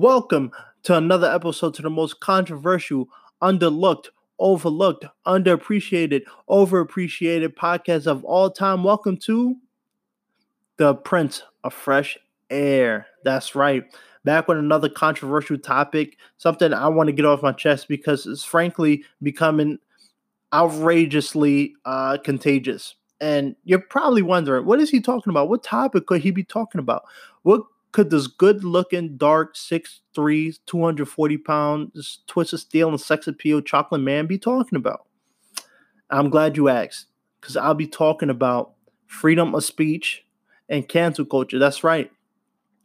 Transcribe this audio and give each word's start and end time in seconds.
Welcome 0.00 0.52
to 0.84 0.96
another 0.96 1.30
episode 1.30 1.74
to 1.74 1.82
the 1.82 1.90
most 1.90 2.20
controversial, 2.20 3.10
underlooked, 3.42 4.06
overlooked, 4.38 5.04
underappreciated, 5.26 6.22
overappreciated 6.48 7.48
podcast 7.48 8.06
of 8.06 8.24
all 8.24 8.50
time. 8.50 8.82
Welcome 8.82 9.18
to 9.18 9.56
the 10.78 10.94
Prince 10.94 11.42
of 11.64 11.74
Fresh 11.74 12.16
Air. 12.48 13.08
That's 13.24 13.54
right. 13.54 13.84
Back 14.24 14.48
with 14.48 14.56
another 14.56 14.88
controversial 14.88 15.58
topic, 15.58 16.16
something 16.38 16.72
I 16.72 16.88
want 16.88 17.08
to 17.08 17.12
get 17.12 17.26
off 17.26 17.42
my 17.42 17.52
chest 17.52 17.86
because 17.86 18.24
it's 18.24 18.42
frankly 18.42 19.04
becoming 19.22 19.80
outrageously 20.54 21.74
uh, 21.84 22.16
contagious. 22.24 22.94
And 23.20 23.54
you're 23.64 23.80
probably 23.80 24.22
wondering, 24.22 24.64
what 24.64 24.80
is 24.80 24.88
he 24.88 25.02
talking 25.02 25.30
about? 25.30 25.50
What 25.50 25.62
topic 25.62 26.06
could 26.06 26.22
he 26.22 26.30
be 26.30 26.42
talking 26.42 26.78
about? 26.78 27.02
What 27.42 27.64
could 27.92 28.10
this 28.10 28.26
good 28.26 28.64
looking, 28.64 29.16
dark, 29.16 29.56
6'3, 29.56 30.58
240 30.66 31.38
pounds, 31.38 32.20
twisted 32.26 32.60
steel 32.60 32.88
and 32.88 33.00
sex 33.00 33.26
appeal 33.26 33.60
chocolate 33.60 34.00
man 34.00 34.26
be 34.26 34.38
talking 34.38 34.76
about? 34.76 35.06
I'm 36.10 36.30
glad 36.30 36.56
you 36.56 36.68
asked, 36.68 37.06
because 37.40 37.56
I'll 37.56 37.74
be 37.74 37.86
talking 37.86 38.30
about 38.30 38.72
freedom 39.06 39.54
of 39.54 39.64
speech 39.64 40.24
and 40.68 40.88
cancel 40.88 41.24
culture. 41.24 41.58
That's 41.58 41.82
right. 41.84 42.10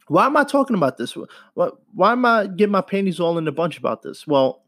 Why 0.08 0.26
am 0.26 0.36
I 0.36 0.44
talking 0.44 0.76
about 0.76 0.98
this? 0.98 1.16
Why 1.54 2.12
am 2.12 2.24
I 2.24 2.46
getting 2.46 2.72
my 2.72 2.80
panties 2.80 3.18
all 3.18 3.38
in 3.38 3.48
a 3.48 3.52
bunch 3.52 3.78
about 3.78 4.02
this? 4.02 4.26
Well, 4.26 4.62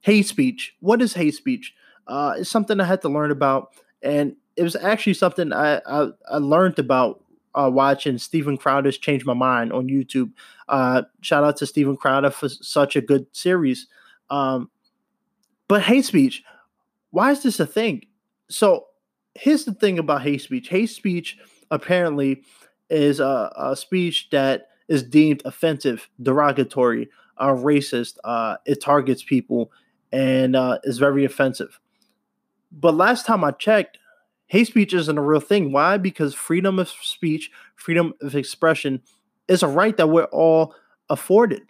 hate 0.00 0.26
speech. 0.26 0.74
What 0.80 1.00
is 1.00 1.14
hate 1.14 1.34
speech? 1.34 1.74
Uh, 2.06 2.34
it's 2.38 2.50
something 2.50 2.78
I 2.80 2.84
had 2.84 3.00
to 3.02 3.08
learn 3.08 3.30
about, 3.30 3.68
and 4.02 4.36
it 4.56 4.62
was 4.62 4.76
actually 4.76 5.14
something 5.14 5.52
I 5.52 5.80
I, 5.86 6.08
I 6.30 6.36
learned 6.38 6.78
about 6.78 7.21
uh, 7.54 7.70
watching 7.72 8.18
Steven 8.18 8.56
Crowder's 8.56 8.98
Change 8.98 9.24
My 9.24 9.34
Mind 9.34 9.72
on 9.72 9.88
YouTube. 9.88 10.32
Uh, 10.68 11.02
shout 11.20 11.44
out 11.44 11.56
to 11.58 11.66
Steven 11.66 11.96
Crowder 11.96 12.30
for 12.30 12.48
such 12.48 12.96
a 12.96 13.00
good 13.00 13.26
series. 13.32 13.86
Um, 14.30 14.70
but 15.68 15.82
hate 15.82 16.04
speech, 16.04 16.42
why 17.10 17.30
is 17.30 17.42
this 17.42 17.60
a 17.60 17.66
thing? 17.66 18.06
So 18.48 18.86
here's 19.34 19.64
the 19.64 19.74
thing 19.74 19.98
about 19.98 20.22
hate 20.22 20.42
speech. 20.42 20.68
Hate 20.68 20.90
speech 20.90 21.38
apparently 21.70 22.42
is 22.90 23.20
a, 23.20 23.52
a 23.56 23.76
speech 23.76 24.28
that 24.30 24.68
is 24.88 25.02
deemed 25.02 25.42
offensive, 25.44 26.08
derogatory, 26.22 27.08
uh, 27.38 27.48
racist. 27.48 28.18
Uh, 28.24 28.56
it 28.66 28.80
targets 28.80 29.22
people 29.22 29.72
and 30.12 30.54
uh, 30.54 30.78
is 30.84 30.98
very 30.98 31.24
offensive. 31.24 31.78
But 32.70 32.94
last 32.94 33.26
time 33.26 33.44
I 33.44 33.52
checked, 33.52 33.98
hate 34.52 34.66
speech 34.66 34.92
isn't 34.92 35.16
a 35.16 35.22
real 35.22 35.40
thing. 35.40 35.72
Why? 35.72 35.96
Because 35.96 36.34
freedom 36.34 36.78
of 36.78 36.90
speech, 36.90 37.50
freedom 37.74 38.12
of 38.20 38.36
expression 38.36 39.00
is 39.48 39.62
a 39.62 39.66
right 39.66 39.96
that 39.96 40.10
we're 40.10 40.24
all 40.24 40.74
afforded. 41.08 41.62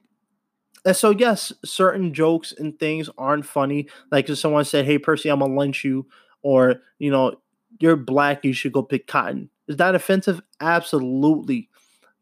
And 0.84 0.96
so, 0.96 1.10
yes, 1.10 1.52
certain 1.64 2.12
jokes 2.12 2.52
and 2.52 2.76
things 2.76 3.08
aren't 3.16 3.46
funny. 3.46 3.86
Like 4.10 4.28
if 4.28 4.36
someone 4.38 4.64
said, 4.64 4.84
Hey, 4.84 4.98
Percy, 4.98 5.28
I'm 5.28 5.38
gonna 5.38 5.56
lynch 5.56 5.84
you, 5.84 6.08
or, 6.42 6.82
you 6.98 7.12
know, 7.12 7.36
you're 7.78 7.94
black, 7.94 8.44
you 8.44 8.52
should 8.52 8.72
go 8.72 8.82
pick 8.82 9.06
cotton. 9.06 9.48
Is 9.68 9.76
that 9.76 9.94
offensive? 9.94 10.40
Absolutely. 10.60 11.68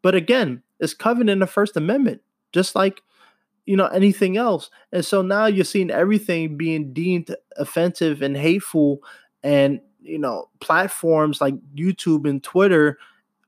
But 0.03 0.13
again, 0.13 0.61
it's 0.79 0.93
covered 0.93 1.27
in 1.27 1.39
the 1.39 1.47
First 1.47 1.75
Amendment, 1.75 2.21
just 2.53 2.75
like 2.75 3.01
you 3.65 3.75
know 3.75 3.87
anything 3.87 4.37
else. 4.37 4.69
And 4.91 5.03
so 5.03 5.23
now 5.23 5.47
you're 5.47 5.65
seeing 5.65 5.89
everything 5.89 6.55
being 6.55 6.93
deemed 6.93 7.35
offensive 7.57 8.21
and 8.21 8.37
hateful, 8.37 8.99
and 9.41 9.81
you 10.01 10.17
know 10.17 10.49
platforms 10.59 11.41
like 11.41 11.55
YouTube 11.75 12.29
and 12.29 12.43
Twitter 12.43 12.97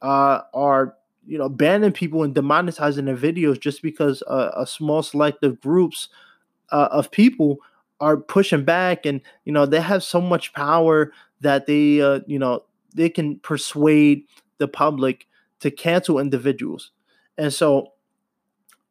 uh, 0.02 0.42
are 0.54 0.96
you 1.26 1.38
know 1.38 1.50
banning 1.50 1.92
people 1.92 2.24
and 2.24 2.36
demonetizing 2.36 3.06
their 3.06 3.18
videos 3.18 3.60
just 3.60 3.82
because 3.82 4.22
uh, 4.28 4.52
a 4.56 4.66
small 4.68 5.04
selective 5.04 5.60
groups 5.62 6.10
uh, 6.72 6.90
of 6.92 7.12
people 7.12 7.58
are 8.00 8.18
pushing 8.18 8.64
back. 8.64 9.06
And 9.06 9.22
you 9.46 9.54
know 9.54 9.66
they 9.66 9.82
have 9.82 10.04
so 10.04 10.22
much 10.22 10.54
power 10.54 11.12
that 11.42 11.66
they 11.66 12.02
uh, 12.02 12.22
you 12.28 12.40
know 12.40 12.64
they 12.96 13.10
can 13.10 13.40
persuade 13.40 14.24
the 14.58 14.68
public 14.68 15.28
to 15.62 15.72
cancel 15.72 16.20
individuals. 16.20 16.92
And 17.38 17.54
so 17.54 17.94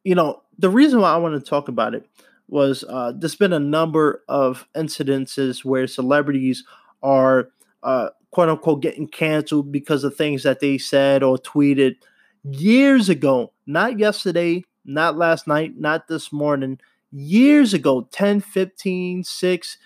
you 0.04 0.14
know 0.14 0.42
the 0.58 0.70
reason 0.70 1.00
why 1.00 1.12
i 1.12 1.16
want 1.16 1.34
to 1.34 1.48
talk 1.48 1.68
about 1.68 1.94
it 1.94 2.06
was 2.48 2.84
uh, 2.88 3.12
there's 3.16 3.36
been 3.36 3.52
a 3.52 3.58
number 3.58 4.22
of 4.28 4.66
incidences 4.76 5.64
where 5.64 5.86
celebrities 5.86 6.64
are 7.02 7.48
uh, 7.82 8.10
quote 8.30 8.48
unquote 8.48 8.82
getting 8.82 9.08
canceled 9.08 9.72
because 9.72 10.04
of 10.04 10.16
things 10.16 10.42
that 10.42 10.60
they 10.60 10.78
said 10.78 11.22
or 11.22 11.38
tweeted 11.38 11.96
years 12.44 13.08
ago, 13.08 13.52
not 13.66 13.98
yesterday, 13.98 14.64
not 14.84 15.16
last 15.16 15.46
night, 15.46 15.78
not 15.78 16.08
this 16.08 16.32
morning, 16.32 16.78
years 17.12 17.74
ago 17.74 18.08
10, 18.10 18.40
15, 18.40 19.24
6, 19.24 19.78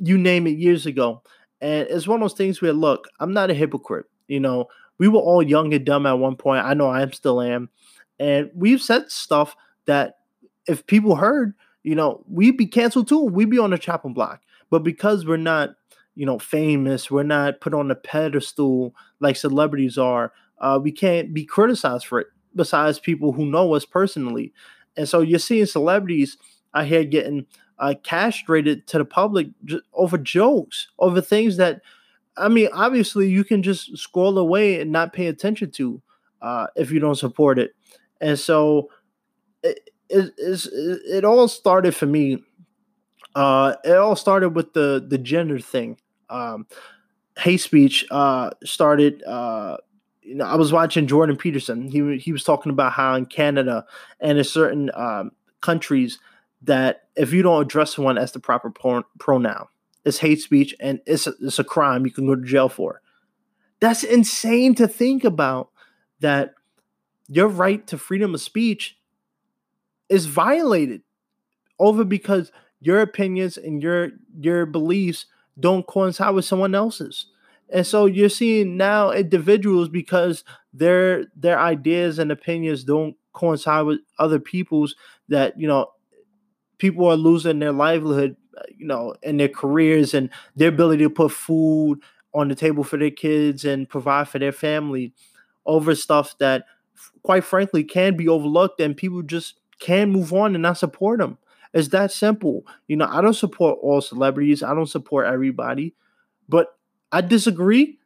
you 0.00 0.18
name 0.18 0.46
it, 0.46 0.58
years 0.58 0.86
ago. 0.86 1.22
And 1.60 1.86
it's 1.88 2.08
one 2.08 2.22
of 2.22 2.28
those 2.28 2.36
things 2.36 2.60
where, 2.60 2.72
look, 2.72 3.08
I'm 3.20 3.32
not 3.32 3.50
a 3.50 3.54
hypocrite. 3.54 4.06
You 4.28 4.40
know, 4.40 4.66
we 4.98 5.08
were 5.08 5.20
all 5.20 5.42
young 5.42 5.72
and 5.72 5.84
dumb 5.84 6.06
at 6.06 6.18
one 6.18 6.36
point. 6.36 6.64
I 6.64 6.74
know 6.74 6.88
I 6.88 7.02
am 7.02 7.12
still 7.12 7.40
am. 7.40 7.68
And 8.18 8.50
we've 8.54 8.82
said 8.82 9.10
stuff 9.10 9.56
that 9.86 10.18
if 10.66 10.86
people 10.86 11.16
heard, 11.16 11.54
you 11.82 11.94
know, 11.94 12.24
we'd 12.28 12.56
be 12.56 12.66
canceled 12.66 13.08
too. 13.08 13.20
We'd 13.20 13.50
be 13.50 13.58
on 13.58 13.70
the 13.70 13.78
chopping 13.78 14.14
block. 14.14 14.40
But 14.70 14.82
because 14.82 15.26
we're 15.26 15.36
not 15.36 15.74
you 16.14 16.26
know, 16.26 16.38
famous. 16.38 17.10
We're 17.10 17.22
not 17.22 17.60
put 17.60 17.74
on 17.74 17.90
a 17.90 17.94
pedestal 17.94 18.94
like 19.20 19.36
celebrities 19.36 19.98
are. 19.98 20.32
Uh, 20.58 20.78
we 20.82 20.92
can't 20.92 21.34
be 21.34 21.44
criticized 21.44 22.06
for 22.06 22.20
it. 22.20 22.28
Besides 22.56 23.00
people 23.00 23.32
who 23.32 23.46
know 23.46 23.74
us 23.74 23.84
personally, 23.84 24.52
and 24.96 25.08
so 25.08 25.20
you're 25.20 25.40
seeing 25.40 25.66
celebrities 25.66 26.36
out 26.72 26.86
here 26.86 27.04
getting 27.04 27.46
uh, 27.78 27.94
castrated 28.02 28.86
to 28.86 28.98
the 28.98 29.04
public 29.04 29.48
over 29.92 30.16
jokes, 30.18 30.88
over 30.98 31.20
things 31.20 31.56
that, 31.56 31.80
I 32.36 32.48
mean, 32.48 32.68
obviously 32.72 33.28
you 33.28 33.44
can 33.44 33.62
just 33.62 33.96
scroll 33.98 34.38
away 34.38 34.80
and 34.80 34.92
not 34.92 35.12
pay 35.12 35.26
attention 35.26 35.72
to 35.72 36.00
uh, 36.40 36.68
if 36.76 36.92
you 36.92 37.00
don't 37.00 37.16
support 37.16 37.58
it. 37.58 37.74
And 38.20 38.38
so 38.38 38.90
it, 39.62 39.90
it, 40.08 40.32
it 40.38 41.24
all 41.24 41.48
started 41.48 41.94
for 41.94 42.06
me. 42.06 42.44
Uh, 43.34 43.74
it 43.84 43.96
all 43.96 44.14
started 44.14 44.50
with 44.50 44.74
the 44.74 45.04
the 45.06 45.18
gender 45.18 45.58
thing 45.58 45.98
um, 46.34 46.66
hate 47.38 47.60
speech 47.60 48.04
uh, 48.10 48.50
started. 48.64 49.22
Uh, 49.22 49.76
you 50.22 50.34
know, 50.34 50.44
I 50.44 50.56
was 50.56 50.72
watching 50.72 51.06
Jordan 51.06 51.36
Peterson. 51.36 51.90
He 51.90 52.18
he 52.18 52.32
was 52.32 52.44
talking 52.44 52.70
about 52.70 52.92
how 52.92 53.14
in 53.14 53.26
Canada 53.26 53.84
and 54.20 54.38
in 54.38 54.44
certain 54.44 54.90
um, 54.94 55.32
countries 55.60 56.18
that 56.62 57.04
if 57.14 57.32
you 57.32 57.42
don't 57.42 57.62
address 57.62 57.94
someone 57.94 58.18
as 58.18 58.32
the 58.32 58.40
proper 58.40 58.70
pro- 58.70 59.04
pronoun, 59.18 59.66
it's 60.04 60.18
hate 60.18 60.40
speech 60.40 60.74
and 60.80 61.00
it's 61.06 61.26
a, 61.26 61.34
it's 61.40 61.58
a 61.58 61.64
crime. 61.64 62.06
You 62.06 62.12
can 62.12 62.26
go 62.26 62.34
to 62.34 62.42
jail 62.42 62.68
for. 62.68 63.00
That's 63.80 64.02
insane 64.02 64.74
to 64.76 64.88
think 64.88 65.24
about. 65.24 65.70
That 66.20 66.54
your 67.28 67.48
right 67.48 67.86
to 67.88 67.98
freedom 67.98 68.34
of 68.34 68.40
speech 68.40 68.96
is 70.08 70.26
violated 70.26 71.02
over 71.78 72.04
because 72.04 72.50
your 72.80 73.00
opinions 73.00 73.58
and 73.58 73.82
your 73.82 74.10
your 74.40 74.64
beliefs 74.64 75.26
don't 75.58 75.86
coincide 75.86 76.34
with 76.34 76.44
someone 76.44 76.74
else's. 76.74 77.26
And 77.70 77.86
so 77.86 78.06
you're 78.06 78.28
seeing 78.28 78.76
now 78.76 79.10
individuals 79.10 79.88
because 79.88 80.44
their 80.72 81.26
their 81.36 81.58
ideas 81.58 82.18
and 82.18 82.30
opinions 82.30 82.84
don't 82.84 83.16
coincide 83.32 83.86
with 83.86 84.00
other 84.18 84.38
people's 84.38 84.94
that 85.28 85.58
you 85.58 85.66
know 85.66 85.90
people 86.78 87.06
are 87.06 87.16
losing 87.16 87.58
their 87.58 87.72
livelihood 87.72 88.36
uh, 88.56 88.62
you 88.76 88.86
know 88.86 89.14
and 89.22 89.38
their 89.38 89.48
careers 89.48 90.14
and 90.14 90.30
their 90.56 90.68
ability 90.68 91.02
to 91.04 91.10
put 91.10 91.32
food 91.32 92.00
on 92.34 92.48
the 92.48 92.54
table 92.54 92.84
for 92.84 92.96
their 92.96 93.10
kids 93.10 93.64
and 93.64 93.88
provide 93.88 94.28
for 94.28 94.38
their 94.38 94.52
family 94.52 95.12
over 95.66 95.94
stuff 95.94 96.36
that 96.38 96.66
quite 97.22 97.44
frankly 97.44 97.84
can 97.84 98.16
be 98.16 98.28
overlooked 98.28 98.80
and 98.80 98.96
people 98.96 99.22
just 99.22 99.54
can 99.80 100.10
move 100.10 100.32
on 100.32 100.54
and 100.54 100.62
not 100.62 100.78
support 100.78 101.18
them 101.18 101.38
it's 101.74 101.88
that 101.88 102.12
simple. 102.12 102.64
You 102.86 102.96
know, 102.96 103.08
I 103.10 103.20
don't 103.20 103.34
support 103.34 103.80
all 103.82 104.00
celebrities. 104.00 104.62
I 104.62 104.74
don't 104.74 104.86
support 104.86 105.26
everybody, 105.26 105.94
but 106.48 106.68
I 107.10 107.20
disagree 107.20 107.98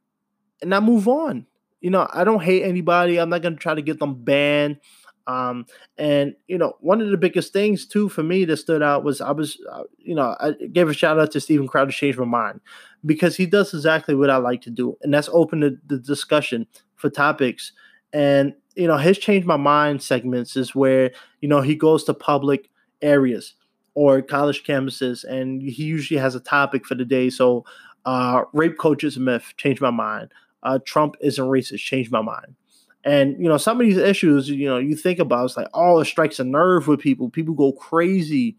and 0.62 0.74
I 0.74 0.80
move 0.80 1.06
on. 1.06 1.46
You 1.80 1.90
know, 1.90 2.08
I 2.12 2.24
don't 2.24 2.42
hate 2.42 2.64
anybody. 2.64 3.18
I'm 3.18 3.28
not 3.28 3.42
going 3.42 3.54
to 3.54 3.60
try 3.60 3.74
to 3.74 3.82
get 3.82 4.00
them 4.00 4.24
banned. 4.24 4.78
Um, 5.26 5.66
and 5.98 6.34
you 6.46 6.56
know, 6.56 6.76
one 6.80 7.02
of 7.02 7.10
the 7.10 7.18
biggest 7.18 7.52
things 7.52 7.86
too 7.86 8.08
for 8.08 8.22
me 8.22 8.46
that 8.46 8.56
stood 8.56 8.82
out 8.82 9.04
was 9.04 9.20
I 9.20 9.32
was, 9.32 9.58
uh, 9.70 9.82
you 9.98 10.14
know, 10.14 10.34
I 10.40 10.52
gave 10.72 10.88
a 10.88 10.94
shout 10.94 11.20
out 11.20 11.30
to 11.32 11.40
Steven 11.40 11.68
Crowder, 11.68 11.92
change 11.92 12.16
my 12.16 12.24
mind 12.24 12.62
because 13.04 13.36
he 13.36 13.44
does 13.44 13.74
exactly 13.74 14.14
what 14.14 14.30
I 14.30 14.38
like 14.38 14.62
to 14.62 14.70
do, 14.70 14.96
and 15.02 15.12
that's 15.12 15.28
open 15.30 15.60
the, 15.60 15.78
the 15.86 15.98
discussion 15.98 16.66
for 16.96 17.10
topics. 17.10 17.72
And 18.14 18.54
you 18.74 18.86
know, 18.86 18.96
his 18.96 19.18
change 19.18 19.44
my 19.44 19.58
mind 19.58 20.02
segments 20.02 20.56
is 20.56 20.74
where 20.74 21.10
you 21.42 21.48
know 21.48 21.60
he 21.60 21.74
goes 21.74 22.04
to 22.04 22.14
public 22.14 22.70
areas 23.02 23.54
or 23.98 24.22
college 24.22 24.62
campuses, 24.62 25.24
and 25.24 25.60
he 25.60 25.82
usually 25.82 26.20
has 26.20 26.36
a 26.36 26.40
topic 26.40 26.86
for 26.86 26.94
the 26.94 27.04
day. 27.04 27.28
So, 27.28 27.64
uh, 28.04 28.44
rape 28.52 28.78
culture 28.78 29.08
is 29.08 29.16
a 29.16 29.20
myth. 29.20 29.54
Change 29.56 29.80
my 29.80 29.90
mind. 29.90 30.30
Uh, 30.62 30.78
Trump 30.84 31.16
isn't 31.20 31.44
racist. 31.44 31.80
Change 31.80 32.08
my 32.08 32.22
mind. 32.22 32.54
And 33.02 33.36
you 33.42 33.48
know, 33.48 33.56
some 33.56 33.80
of 33.80 33.84
these 33.84 33.96
issues, 33.96 34.48
you 34.48 34.68
know, 34.68 34.78
you 34.78 34.94
think 34.94 35.18
about 35.18 35.46
it's 35.46 35.56
like, 35.56 35.66
oh, 35.74 35.98
it 35.98 36.04
strikes 36.04 36.38
a 36.38 36.44
nerve 36.44 36.86
with 36.86 37.00
people. 37.00 37.28
People 37.28 37.54
go 37.54 37.72
crazy. 37.72 38.56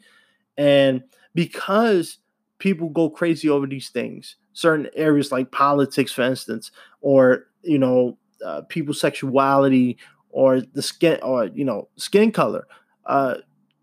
And 0.58 1.04
because 1.34 2.18
people 2.58 2.90
go 2.90 3.10
crazy 3.10 3.48
over 3.48 3.66
these 3.66 3.88
things, 3.88 4.36
certain 4.52 4.90
areas 4.94 5.32
like 5.32 5.52
politics, 5.52 6.12
for 6.12 6.24
instance, 6.24 6.70
or 7.00 7.46
you 7.62 7.80
know, 7.80 8.18
uh, 8.46 8.64
people's 8.68 9.00
sexuality 9.00 9.98
or 10.32 10.60
the 10.60 10.82
skin 10.82 11.18
or 11.24 11.46
you 11.46 11.64
know, 11.64 11.88
skin 11.96 12.34
color. 12.34 12.68
Uh, 13.06 13.36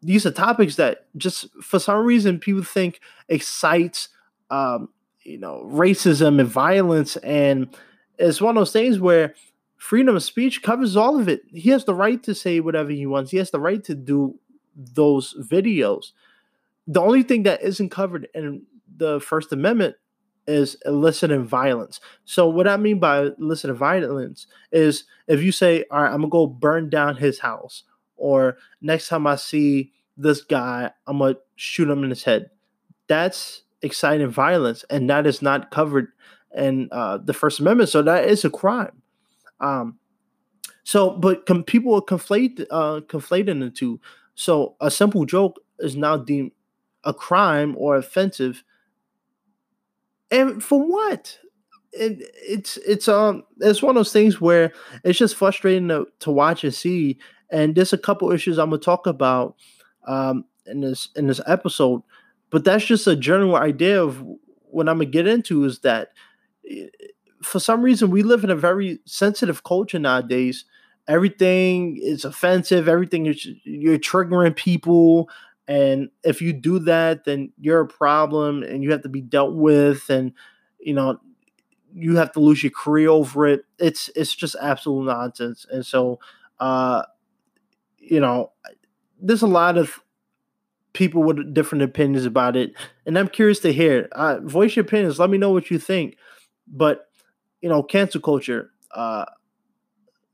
these 0.07 0.25
are 0.25 0.31
topics 0.31 0.77
that 0.77 1.07
just 1.17 1.49
for 1.63 1.79
some 1.79 2.05
reason 2.05 2.39
people 2.39 2.63
think 2.63 3.01
excites 3.29 4.09
um, 4.51 4.89
you 5.23 5.39
know 5.39 5.63
racism 5.67 6.41
and 6.41 6.49
violence 6.49 7.17
and 7.19 7.77
it's 8.19 8.41
one 8.41 8.57
of 8.57 8.61
those 8.61 8.73
things 8.73 8.99
where 8.99 9.35
freedom 9.77 10.17
of 10.17 10.23
speech 10.23 10.63
covers 10.63 10.97
all 10.97 11.19
of 11.19 11.29
it. 11.29 11.43
He 11.53 11.71
has 11.71 11.85
the 11.85 11.95
right 11.95 12.23
to 12.23 12.35
say 12.35 12.61
whatever 12.61 12.91
he 12.91 13.07
wants. 13.07 13.31
He 13.31 13.37
has 13.39 13.51
the 13.51 13.61
right 13.61 13.83
to 13.85 13.95
do 13.95 14.39
those 14.75 15.35
videos. 15.51 16.13
The 16.87 17.01
only 17.01 17.23
thing 17.23 17.43
that 17.45 17.63
isn't 17.63 17.91
covered 17.91 18.29
in 18.35 18.63
the 18.97 19.21
First 19.21 19.53
Amendment 19.53 19.97
is 20.47 20.77
eliciting 20.87 21.45
violence. 21.45 22.01
So 22.25 22.49
what 22.49 22.69
I 22.69 22.77
mean 22.77 23.01
by 23.01 23.31
eliciting 23.39 23.77
violence 23.77 24.47
is 24.71 25.05
if 25.27 25.43
you 25.43 25.51
say, 25.51 25.85
"All 25.91 26.03
right, 26.03 26.13
I'm 26.13 26.21
gonna 26.21 26.29
go 26.29 26.47
burn 26.47 26.89
down 26.89 27.17
his 27.17 27.41
house," 27.41 27.83
or 28.17 28.57
next 28.81 29.09
time 29.09 29.27
I 29.27 29.37
see 29.37 29.93
this 30.17 30.43
guy, 30.43 30.91
I'm 31.07 31.19
gonna 31.19 31.37
shoot 31.57 31.89
him 31.89 32.05
in 32.05 32.11
his 32.11 32.25
head. 32.25 32.51
That's 33.09 33.63
exciting 33.83 34.29
violence, 34.29 34.85
and 34.91 35.09
that 35.11 35.27
is 35.27 35.43
not 35.43 35.71
covered 35.71 36.09
in 36.57 36.89
uh, 36.93 37.19
the 37.19 37.35
First 37.35 37.61
Amendment. 37.61 37.91
So 37.91 38.03
that 38.03 38.25
is 38.27 38.45
a 38.45 38.51
crime. 38.51 39.03
Um, 39.61 39.99
so, 40.85 41.11
but 41.11 41.47
people 41.67 42.01
conflate 42.01 42.65
uh, 42.71 43.01
conflating 43.01 43.61
the 43.61 43.71
two. 43.71 44.01
So, 44.35 44.77
a 44.81 44.91
simple 44.91 45.25
joke 45.25 45.61
is 45.79 45.97
now 45.97 46.17
deemed 46.17 46.53
a 47.05 47.13
crime 47.13 47.75
or 47.79 47.97
offensive, 47.97 48.63
and 50.31 50.63
for 50.63 50.81
what? 50.81 51.39
It, 51.93 52.31
it's 52.35 52.77
it's 52.79 53.09
um 53.09 53.43
it's 53.59 53.83
one 53.83 53.97
of 53.97 54.01
those 54.01 54.13
things 54.13 54.41
where 54.41 54.73
it's 55.03 55.19
just 55.19 55.35
frustrating 55.35 55.89
to, 55.89 56.07
to 56.21 56.31
watch 56.31 56.63
and 56.63 56.75
see. 56.75 57.19
And 57.51 57.75
there's 57.75 57.93
a 57.93 57.99
couple 57.99 58.31
issues 58.31 58.59
I'm 58.59 58.71
gonna 58.71 58.81
talk 58.81 59.07
about 59.07 59.57
um 60.07 60.45
in 60.67 60.81
this 60.81 61.09
in 61.17 61.27
this 61.27 61.41
episode, 61.47 62.03
but 62.51 62.65
that's 62.65 62.85
just 62.85 63.07
a 63.07 63.17
general 63.17 63.57
idea 63.57 64.03
of 64.03 64.23
what 64.63 64.89
I'm 64.89 64.99
gonna 64.99 65.07
get 65.07 65.27
into 65.27 65.65
is 65.65 65.81
that 65.81 66.09
for 67.43 67.61
some 67.61 67.83
reason 67.83 68.11
we 68.11 68.23
live 68.23 68.45
in 68.45 68.51
a 68.51 68.57
very 68.57 69.01
sensitive 69.05 69.63
culture 69.65 69.99
nowadays. 69.99 70.65
Everything 71.09 71.97
is 72.03 72.25
offensive 72.25 72.89
everything 72.89 73.27
is 73.27 73.47
you're 73.63 73.99
triggering 73.99 74.57
people 74.57 75.31
and 75.69 76.11
if 76.25 76.43
you 76.43 76.53
do 76.53 76.81
that 76.81 77.25
then 77.25 77.53
you're 77.61 77.81
a 77.81 77.87
problem 77.87 78.63
and 78.65 78.83
you 78.83 78.91
have 78.91 79.03
to 79.03 79.09
be 79.09 79.21
dealt 79.21 79.55
with 79.55 80.11
and 80.11 80.33
you 80.81 80.95
know 80.95 81.21
you 81.95 82.17
have 82.17 82.33
to 82.33 82.41
lose 82.41 82.63
your 82.63 82.73
career 82.73 83.09
over 83.09 83.47
it. 83.47 83.65
It's 83.79 84.11
it's 84.17 84.35
just 84.35 84.57
absolute 84.61 85.07
nonsense 85.07 85.65
and 85.71 85.85
so 85.87 86.19
uh 86.61 87.03
you 87.99 88.21
know 88.21 88.53
there's 89.27 89.43
a 89.43 89.47
lot 89.47 89.77
of 89.77 90.01
people 90.93 91.23
with 91.23 91.53
different 91.53 91.83
opinions 91.83 92.25
about 92.25 92.57
it 92.57 92.73
and 93.05 93.19
i'm 93.19 93.29
curious 93.29 93.61
to 93.61 93.73
hear 93.73 94.09
uh, 94.13 94.39
voice 94.41 94.77
your 94.77 94.85
opinions 94.85 95.19
let 95.19 95.29
me 95.29 95.39
know 95.39 95.51
what 95.51 95.71
you 95.71 95.79
think 95.79 96.17
but 96.67 97.07
you 97.61 97.69
know, 97.69 97.83
cancel 97.83 98.21
culture. 98.21 98.71
Uh, 98.93 99.25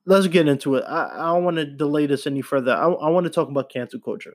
let's 0.05 0.27
get 0.27 0.49
into 0.49 0.75
it. 0.75 0.85
I, 0.87 1.11
I 1.15 1.33
don't 1.33 1.45
want 1.45 1.57
to 1.57 1.65
delay 1.65 2.07
this 2.07 2.27
any 2.27 2.43
further. 2.43 2.75
I, 2.75 2.85
I 2.85 3.09
want 3.09 3.25
to 3.25 3.31
talk 3.31 3.49
about 3.49 3.71
cancel 3.71 4.01
culture. 4.01 4.35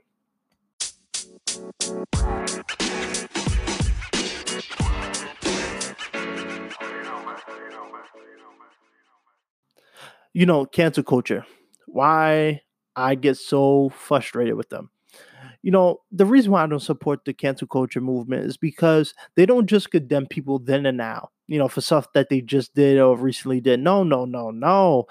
You 10.33 10.45
know, 10.45 10.65
cancel 10.65 11.04
culture. 11.04 11.45
Why 11.88 12.62
I 12.98 13.16
get 13.16 13.38
so 13.38 13.90
frustrated 13.90 14.56
with 14.56 14.70
them 14.70 14.90
you 15.62 15.72
know, 15.72 16.02
the 16.12 16.26
reason 16.26 16.52
why 16.52 16.64
I 16.64 16.68
don't 16.68 16.80
support 16.80 17.26
the 17.26 17.34
cancel 17.34 17.68
culture 17.68 18.02
movement 18.02 18.46
is 18.46 18.58
because 18.58 19.14
they 19.36 19.46
don't 19.46 19.68
just 19.68 19.92
condemn 19.92 20.28
people 20.28 20.60
then 20.60 20.86
and 20.86 20.98
now, 20.98 21.30
you 21.48 21.58
know, 21.58 21.68
for 21.68 21.82
stuff 21.82 22.08
that 22.14 22.30
they 22.30 22.42
just 22.42 22.74
did 22.76 23.00
or 23.00 23.18
recently 23.18 23.60
did. 23.60 23.80
No, 23.80 24.04
no, 24.04 24.26
no, 24.26 24.52
no. 24.52 25.06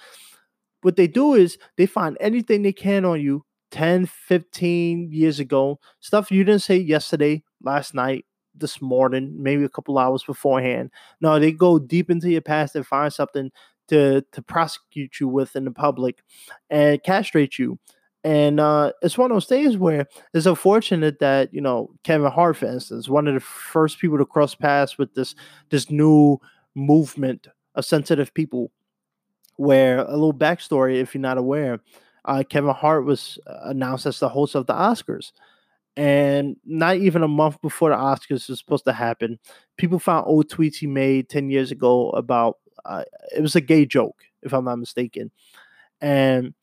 What 0.83 0.97
they 0.97 1.09
do 1.09 1.35
is 1.35 1.59
they 1.77 1.87
find 1.87 2.17
anything 2.21 2.63
they 2.63 2.73
can 2.73 3.05
on 3.05 3.21
you 3.21 3.45
10, 3.71 4.07
15 4.07 5.11
years 5.13 5.41
ago, 5.41 5.81
stuff 6.01 6.31
you 6.31 6.45
didn't 6.45 6.63
say 6.63 6.77
yesterday, 6.77 7.43
last 7.63 7.95
night, 7.95 8.25
this 8.55 8.81
morning, 8.81 9.35
maybe 9.43 9.65
a 9.65 9.69
couple 9.69 9.99
hours 9.99 10.23
beforehand. 10.25 10.91
No, 11.21 11.39
they 11.39 11.53
go 11.53 11.79
deep 11.79 12.11
into 12.11 12.31
your 12.31 12.41
past 12.41 12.75
and 12.77 12.87
find 12.87 13.13
something 13.13 13.51
to 13.89 14.23
to 14.33 14.43
prosecute 14.43 15.21
you 15.21 15.29
with 15.29 15.57
in 15.57 15.65
the 15.65 15.71
public 15.71 16.23
and 16.71 17.03
castrate 17.03 17.59
you. 17.59 17.79
And 18.25 18.59
uh, 18.59 18.91
it's 19.03 19.17
one 19.17 19.31
of 19.31 19.37
those 19.37 19.47
things 19.47 19.77
where 19.77 20.07
it's 20.35 20.47
unfortunate 20.47 21.21
that 21.21 21.55
you 21.55 21.61
know 21.61 21.91
Kevin 22.03 22.31
Hart, 22.31 22.57
for 22.57 22.67
instance, 22.67 23.09
one 23.09 23.29
of 23.29 23.35
the 23.35 23.41
first 23.41 24.01
people 24.01 24.19
to 24.19 24.27
cross 24.27 24.55
paths 24.55 24.99
with 24.99 25.15
this 25.15 25.35
this 25.71 25.91
new 25.91 26.39
movement 26.75 27.47
of 27.75 27.85
sensitive 27.85 28.35
people. 28.35 28.73
Where 29.59 29.99
a 29.99 30.11
little 30.11 30.35
backstory, 30.35 30.97
if 30.97 31.15
you're 31.15 31.23
not 31.23 31.39
aware, 31.39 31.81
uh, 32.27 32.43
Kevin 32.47 32.75
Hart 32.75 33.07
was 33.07 33.39
uh, 33.47 33.71
announced 33.71 34.05
as 34.05 34.19
the 34.19 34.29
host 34.29 34.55
of 34.55 34.67
the 34.67 34.75
Oscars, 34.75 35.33
and 35.97 36.57
not 36.65 36.97
even 36.97 37.23
a 37.23 37.29
month 37.29 37.63
before 37.63 37.91
the 37.91 37.97
Oscars 37.97 38.49
was 38.51 38.59
supposed 38.59 38.85
to 38.85 38.93
happen, 38.93 39.39
people 39.79 39.99
found 39.99 40.27
old 40.27 40.51
tweets 40.51 40.77
he 40.77 40.87
made 40.87 41.29
ten 41.29 41.49
years 41.49 41.71
ago 41.71 42.11
about 42.11 42.59
uh, 42.87 43.05
it 43.37 43.41
was 43.41 43.57
a 43.57 43.61
gay 43.61 43.87
joke, 43.87 44.23
if 44.43 44.53
I'm 44.53 44.65
not 44.65 44.79
mistaken, 44.79 45.31
and 46.01 46.55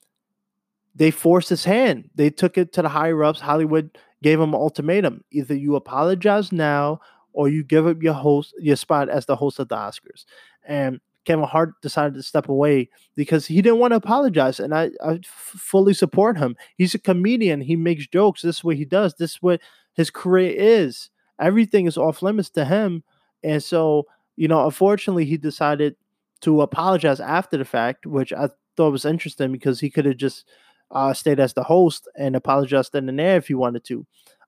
they 0.96 1.12
forced 1.12 1.50
his 1.50 1.64
hand. 1.64 2.10
They 2.16 2.30
took 2.30 2.58
it 2.58 2.74
to 2.74 2.82
the 2.82 2.90
higher 2.90 3.24
ups. 3.24 3.40
Hollywood 3.40 3.98
gave 4.22 4.40
him 4.40 4.50
an 4.54 4.60
ultimatum: 4.60 5.24
either 5.32 5.56
you 5.56 5.76
apologize 5.76 6.52
now, 6.52 7.02
or 7.34 7.50
you 7.50 7.64
give 7.64 7.88
up 7.88 8.02
your 8.02 8.14
host 8.14 8.54
your 8.60 8.76
spot 8.76 9.10
as 9.10 9.26
the 9.26 9.36
host 9.36 9.60
of 9.60 9.68
the 9.68 9.76
Oscars. 9.76 10.26
And 10.66 11.02
Kevin 11.26 11.46
Hart 11.46 11.82
decided 11.82 12.16
to 12.16 12.24
step 12.24 12.50
away 12.50 12.90
because 13.16 13.46
he 13.46 13.62
didn't 13.62 13.80
want 13.80 13.92
to 13.92 13.98
apologize, 13.98 14.60
and 14.60 14.74
I, 14.74 14.92
I 15.04 15.20
fully 15.26 15.94
support 15.94 16.38
him. 16.38 16.56
He's 16.78 16.94
a 16.94 17.00
comedian. 17.00 17.62
He 17.62 17.76
makes 17.76 18.08
jokes. 18.08 18.42
This 18.42 18.58
is 18.58 18.64
what 18.64 18.76
he 18.76 18.86
does. 18.86 19.16
This 19.16 19.32
is 19.32 19.42
what 19.42 19.62
his 19.94 20.10
career 20.10 20.54
is. 20.56 21.10
Everything 21.40 21.88
is 21.88 21.98
off 21.98 22.22
limits 22.22 22.50
to 22.52 22.66
him, 22.66 23.04
and 23.44 23.64
so 23.64 24.08
you 24.36 24.48
know, 24.48 24.66
unfortunately, 24.66 25.26
he 25.26 25.38
decided 25.38 25.96
to 26.44 26.62
apologize 26.62 27.20
after 27.20 27.58
the 27.58 27.66
fact, 27.66 28.06
which 28.06 28.34
I 28.34 28.50
thought 28.78 28.92
was 28.92 29.06
interesting 29.06 29.52
because 29.52 29.80
he 29.80 29.90
could 29.90 30.06
have 30.06 30.18
just 30.18 30.46
uh, 30.92 31.14
stayed 31.14 31.40
as 31.40 31.54
the 31.54 31.64
host 31.64 32.08
and 32.18 32.36
apologized 32.36 32.96
in 32.96 33.06
the 33.06 33.24
air 33.24 33.38
if 33.38 33.48
he 33.48 33.54
wanted 33.54 33.84
to. 33.86 34.06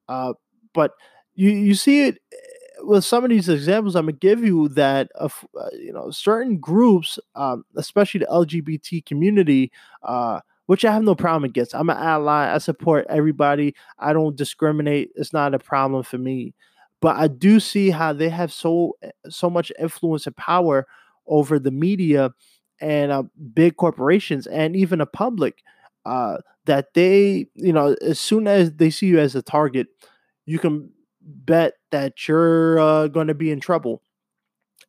Uh, 0.07 0.33
but 0.73 0.91
you 1.33 1.49
you 1.49 1.73
see 1.73 2.07
it 2.07 2.19
eh, 2.33 2.37
with 2.83 3.03
some 3.03 3.23
of 3.23 3.29
these 3.29 3.49
examples 3.49 3.95
I'm 3.95 4.05
gonna 4.05 4.13
give 4.13 4.43
you 4.43 4.67
that 4.69 5.09
uh, 5.19 5.29
you 5.73 5.93
know 5.93 6.11
certain 6.11 6.57
groups, 6.57 7.17
um, 7.35 7.63
especially 7.75 8.19
the 8.19 8.27
LGBT 8.27 9.05
community, 9.05 9.71
uh, 10.03 10.41
which 10.67 10.85
I 10.85 10.91
have 10.91 11.03
no 11.03 11.15
problem 11.15 11.45
against. 11.45 11.73
I'm 11.73 11.89
an 11.89 11.97
ally. 11.97 12.53
I 12.53 12.57
support 12.59 13.05
everybody. 13.09 13.75
I 13.99 14.13
don't 14.13 14.35
discriminate. 14.35 15.11
It's 15.15 15.33
not 15.33 15.53
a 15.53 15.59
problem 15.59 16.03
for 16.03 16.17
me. 16.17 16.53
But 17.01 17.17
I 17.17 17.27
do 17.27 17.59
see 17.59 17.89
how 17.89 18.13
they 18.13 18.29
have 18.29 18.51
so 18.51 18.97
eh, 19.01 19.11
so 19.29 19.49
much 19.49 19.71
influence 19.79 20.27
and 20.27 20.35
power 20.35 20.85
over 21.27 21.59
the 21.59 21.71
media 21.71 22.31
and 22.81 23.11
uh, 23.11 23.23
big 23.53 23.77
corporations 23.77 24.47
and 24.47 24.75
even 24.75 24.99
the 24.99 25.05
public 25.05 25.63
uh, 26.05 26.37
that 26.65 26.93
they, 26.93 27.47
you 27.55 27.73
know, 27.73 27.95
as 28.01 28.19
soon 28.19 28.47
as 28.47 28.73
they 28.73 28.89
see 28.89 29.07
you 29.07 29.19
as 29.19 29.35
a 29.35 29.41
target, 29.41 29.87
you 30.45 30.59
can 30.59 30.89
bet 31.21 31.73
that 31.91 32.27
you're 32.27 32.79
uh, 32.79 33.07
going 33.07 33.27
to 33.27 33.33
be 33.33 33.51
in 33.51 33.59
trouble. 33.59 34.01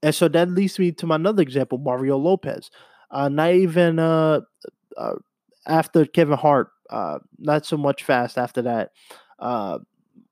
And 0.02 0.14
so 0.14 0.28
that 0.28 0.50
leads 0.50 0.78
me 0.78 0.92
to 0.92 1.06
my 1.06 1.16
another 1.16 1.42
example, 1.42 1.78
Mario 1.78 2.18
Lopez. 2.18 2.70
Uh, 3.10 3.28
not 3.28 3.52
even 3.52 3.98
uh, 3.98 4.40
uh, 4.96 5.14
after 5.66 6.04
Kevin 6.04 6.36
Hart, 6.36 6.68
not 7.38 7.64
so 7.64 7.76
much 7.76 8.02
fast 8.02 8.36
after 8.36 8.62
that. 8.62 8.90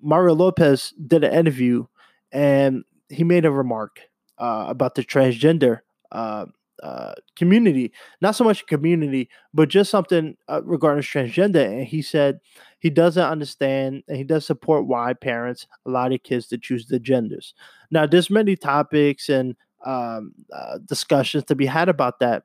Mario 0.00 0.34
Lopez 0.34 0.92
did 1.06 1.24
an 1.24 1.32
interview 1.32 1.86
and 2.32 2.84
he 3.08 3.24
made 3.24 3.44
a 3.44 3.50
remark 3.50 4.00
about 4.38 4.96
the 4.96 5.04
transgender 5.04 5.80
uh, 6.14 6.46
uh, 6.82 7.14
community, 7.36 7.92
not 8.22 8.36
so 8.36 8.44
much 8.44 8.66
community, 8.66 9.30
but 9.54 9.68
just 9.68 9.90
something 9.90 10.36
uh, 10.48 10.62
regarding 10.64 11.02
transgender. 11.02 11.66
And 11.66 11.86
he 11.86 12.02
said 12.02 12.40
he 12.80 12.90
doesn't 12.90 13.22
understand 13.24 14.02
and 14.08 14.16
he 14.18 14.24
does 14.24 14.46
support 14.46 14.86
why 14.86 15.14
parents 15.14 15.66
allow 15.86 16.08
their 16.08 16.18
kids 16.18 16.48
to 16.48 16.58
choose 16.58 16.86
the 16.86 16.98
genders. 16.98 17.54
Now, 17.90 18.06
there's 18.06 18.30
many 18.30 18.56
topics 18.56 19.28
and 19.28 19.56
um, 19.86 20.34
uh, 20.52 20.78
discussions 20.86 21.44
to 21.44 21.54
be 21.54 21.66
had 21.66 21.88
about 21.88 22.20
that. 22.20 22.44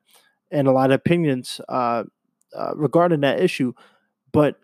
and 0.50 0.68
a 0.68 0.72
lot 0.72 0.90
of 0.90 0.96
opinions 0.96 1.60
uh, 1.68 2.04
uh, 2.56 2.72
regarding 2.76 3.20
that 3.22 3.40
issue. 3.40 3.72
But 4.32 4.56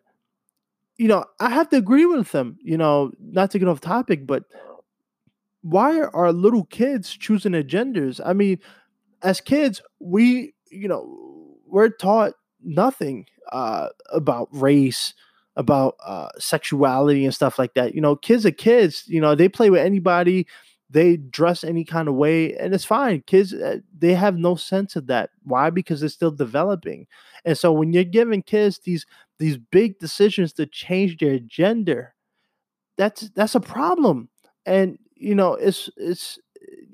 you 0.99 1.09
know, 1.09 1.25
I 1.41 1.51
have 1.51 1.69
to 1.71 1.77
agree 1.77 2.07
with 2.07 2.33
them. 2.33 2.59
You 2.63 2.79
know, 2.79 3.13
not 3.21 3.51
to 3.53 3.59
get 3.59 3.69
off 3.69 3.81
topic, 3.81 4.27
but 4.27 4.45
why 5.63 6.01
are 6.01 6.33
little 6.33 6.65
kids 6.65 7.11
choosing 7.17 7.53
their 7.53 7.63
genders? 7.63 8.21
I 8.25 8.33
mean, 8.33 8.59
as 9.23 9.41
kids, 9.41 9.83
we 10.01 10.55
you 10.71 10.89
know 10.89 11.57
we're 11.67 11.89
taught 11.89 12.35
nothing 12.63 13.27
uh, 13.53 13.89
about 14.13 14.49
race, 14.51 15.15
about 15.57 15.97
uh, 16.05 16.29
sexuality 16.39 17.25
and 17.25 17.35
stuff 17.35 17.59
like 17.59 17.75
that. 17.75 17.95
You 17.95 18.01
know, 18.01 18.17
kids 18.17 18.47
are 18.47 18.51
kids. 18.51 19.05
You 19.07 19.21
know, 19.21 19.35
they 19.35 19.49
play 19.49 19.71
with 19.71 19.81
anybody 19.81 20.47
they 20.89 21.17
dress 21.17 21.65
any 21.65 21.85
kind 21.85 22.09
of 22.09 22.15
way 22.15 22.57
and 22.57 22.75
it's 22.75 22.85
fine 22.85 23.23
kids 23.27 23.53
uh, 23.53 23.79
they 23.97 24.15
have 24.15 24.37
no 24.37 24.55
sense 24.55 24.95
of 24.97 25.07
that 25.07 25.31
why 25.43 25.71
because 25.71 26.01
they're 26.01 26.09
still 26.09 26.31
developing 26.31 27.07
and 27.45 27.59
so 27.59 27.73
when 27.73 27.93
you're 27.93 28.05
giving 28.05 28.43
kids 28.43 28.81
these 28.85 29.05
these 29.39 29.57
big 29.57 29.99
decisions 29.99 30.53
to 30.53 30.67
change 30.67 31.19
their 31.19 31.39
gender 31.39 32.15
that's 32.97 33.31
that's 33.31 33.55
a 33.55 33.61
problem 33.61 34.29
and 34.65 34.99
you 35.15 35.35
know 35.35 35.55
it's 35.55 35.91
it's 35.97 36.39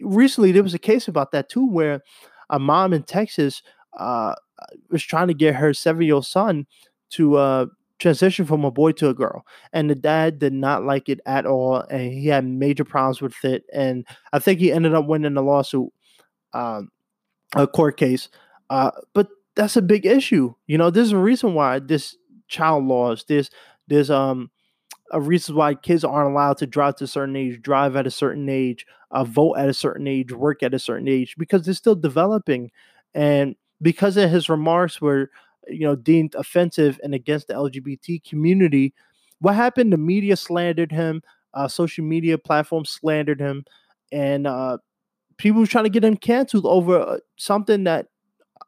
recently 0.02 0.52
there 0.52 0.62
was 0.62 0.74
a 0.74 0.78
case 0.78 1.08
about 1.08 1.32
that 1.32 1.48
too 1.48 1.66
where 1.66 2.00
a 2.50 2.58
mom 2.58 2.92
in 2.92 3.02
texas 3.02 3.62
uh 3.98 4.34
was 4.90 5.02
trying 5.02 5.28
to 5.28 5.34
get 5.34 5.54
her 5.54 5.74
seven 5.74 6.02
year 6.02 6.14
old 6.14 6.26
son 6.26 6.66
to 7.10 7.36
uh 7.36 7.66
transition 7.98 8.44
from 8.44 8.64
a 8.64 8.70
boy 8.70 8.90
to 8.90 9.08
a 9.08 9.14
girl 9.14 9.46
and 9.72 9.88
the 9.88 9.94
dad 9.94 10.38
did 10.38 10.52
not 10.52 10.84
like 10.84 11.08
it 11.08 11.20
at 11.24 11.46
all 11.46 11.76
and 11.90 12.12
he 12.12 12.26
had 12.26 12.44
major 12.44 12.84
problems 12.84 13.20
with 13.20 13.34
it 13.44 13.64
and 13.72 14.04
i 14.32 14.38
think 14.38 14.58
he 14.58 14.72
ended 14.72 14.94
up 14.94 15.06
winning 15.06 15.34
the 15.34 15.42
lawsuit 15.42 15.88
um, 16.52 16.90
a 17.54 17.66
court 17.66 17.96
case 17.96 18.28
uh, 18.70 18.90
but 19.14 19.28
that's 19.56 19.76
a 19.76 19.82
big 19.82 20.06
issue 20.06 20.52
you 20.66 20.78
know 20.78 20.90
there's 20.90 21.12
a 21.12 21.18
reason 21.18 21.54
why 21.54 21.78
this 21.78 22.16
child 22.48 22.84
laws 22.84 23.24
there's 23.28 23.50
there's 23.88 24.10
um 24.10 24.50
a 25.12 25.20
reasons 25.20 25.56
why 25.56 25.74
kids 25.74 26.04
aren't 26.04 26.30
allowed 26.32 26.58
to 26.58 26.66
drive 26.66 26.96
to 26.96 27.04
a 27.04 27.06
certain 27.08 27.36
age 27.36 27.62
drive 27.62 27.96
at 27.96 28.06
a 28.06 28.10
certain 28.10 28.48
age 28.48 28.86
uh, 29.10 29.24
vote 29.24 29.54
at 29.54 29.68
a 29.68 29.74
certain 29.74 30.06
age 30.06 30.32
work 30.32 30.62
at 30.62 30.74
a 30.74 30.78
certain 30.78 31.08
age 31.08 31.36
because 31.38 31.64
they're 31.64 31.74
still 31.74 31.94
developing 31.94 32.70
and 33.14 33.54
because 33.82 34.16
of 34.16 34.30
his 34.30 34.48
remarks 34.48 35.00
were, 35.00 35.30
you 35.68 35.80
know 35.86 35.94
deemed 35.94 36.34
offensive 36.34 36.98
and 37.02 37.14
against 37.14 37.48
the 37.48 37.54
LGBT 37.54 38.28
community. 38.28 38.92
What 39.40 39.54
happened? 39.54 39.92
The 39.92 39.96
media 39.96 40.36
slandered 40.36 40.92
him. 40.92 41.22
Uh, 41.54 41.68
social 41.68 42.04
media 42.04 42.38
platforms 42.38 42.90
slandered 42.90 43.40
him, 43.40 43.64
and 44.10 44.46
uh, 44.46 44.78
people 45.36 45.60
were 45.60 45.66
trying 45.66 45.84
to 45.84 45.90
get 45.90 46.04
him 46.04 46.16
canceled 46.16 46.66
over 46.66 46.98
uh, 47.00 47.18
something 47.36 47.84
that, 47.84 48.06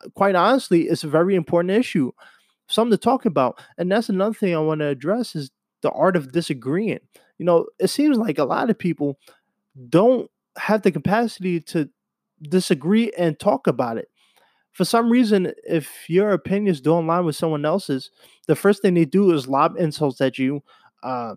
uh, 0.05 0.09
quite 0.15 0.35
honestly, 0.35 0.89
is 0.89 1.05
a 1.05 1.09
very 1.09 1.35
important 1.35 1.73
issue, 1.73 2.13
something 2.69 2.93
to 2.93 2.99
talk 2.99 3.27
about. 3.27 3.61
And 3.79 3.91
that's 3.91 4.09
another 4.09 4.35
thing 4.35 4.55
I 4.55 4.61
want 4.61 4.81
to 4.81 4.89
address 4.89 5.35
is 5.37 5.51
the 5.85 5.93
art 5.93 6.17
of 6.17 6.33
disagreeing. 6.33 6.99
You 7.39 7.47
know, 7.47 7.67
it 7.79 7.89
seems 7.89 8.19
like 8.19 8.39
a 8.39 8.45
lot 8.45 8.71
of 8.71 8.79
people 8.79 9.21
don't 9.89 10.29
have 10.59 10.83
the 10.83 10.91
capacity 10.91 11.61
to 11.61 11.89
disagree 12.43 13.13
and 13.17 13.39
talk 13.39 13.69
about 13.69 13.99
it 13.99 14.09
for 14.75 14.85
some 14.85 15.09
reason, 15.09 15.53
if 15.65 16.11
your 16.11 16.33
opinions 16.33 16.81
don't 16.81 17.05
align 17.05 17.25
with 17.25 17.37
someone 17.37 17.65
else's, 17.65 18.11
the 18.49 18.57
first 18.57 18.83
thing 18.83 18.95
they 18.95 19.05
do 19.05 19.31
is 19.31 19.47
lob 19.47 19.77
insults 19.79 20.21
at 20.21 20.37
you. 20.37 20.65
Uh, 21.03 21.37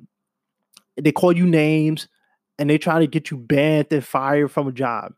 they 0.99 1.11
call 1.11 1.31
you 1.31 1.45
names 1.45 2.07
and 2.57 2.67
they 2.67 2.79
try 2.79 2.99
to 2.99 3.05
get 3.05 3.29
you 3.29 3.37
banned 3.37 3.87
and 3.91 4.03
fired 4.03 4.51
from 4.51 4.67
a 4.67 4.71
job. 4.71 5.13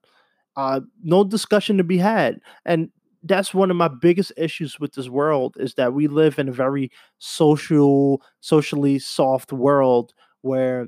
Uh, 0.58 0.82
no 1.02 1.24
discussion 1.24 1.78
to 1.78 1.84
be 1.86 1.98
had. 1.98 2.42
And 2.66 2.90
that's 3.24 3.54
one 3.54 3.70
of 3.72 3.78
my 3.78 3.88
biggest 3.90 4.32
issues 4.38 4.80
with 4.80 4.94
this 4.94 5.10
world 5.10 5.58
is 5.60 5.74
that 5.76 5.94
we 5.94 6.08
live 6.08 6.40
in 6.40 6.50
a 6.50 6.54
very 6.54 6.92
social, 7.18 8.22
socially 8.40 9.00
soft 9.00 9.52
world 9.52 10.14
where 10.42 10.88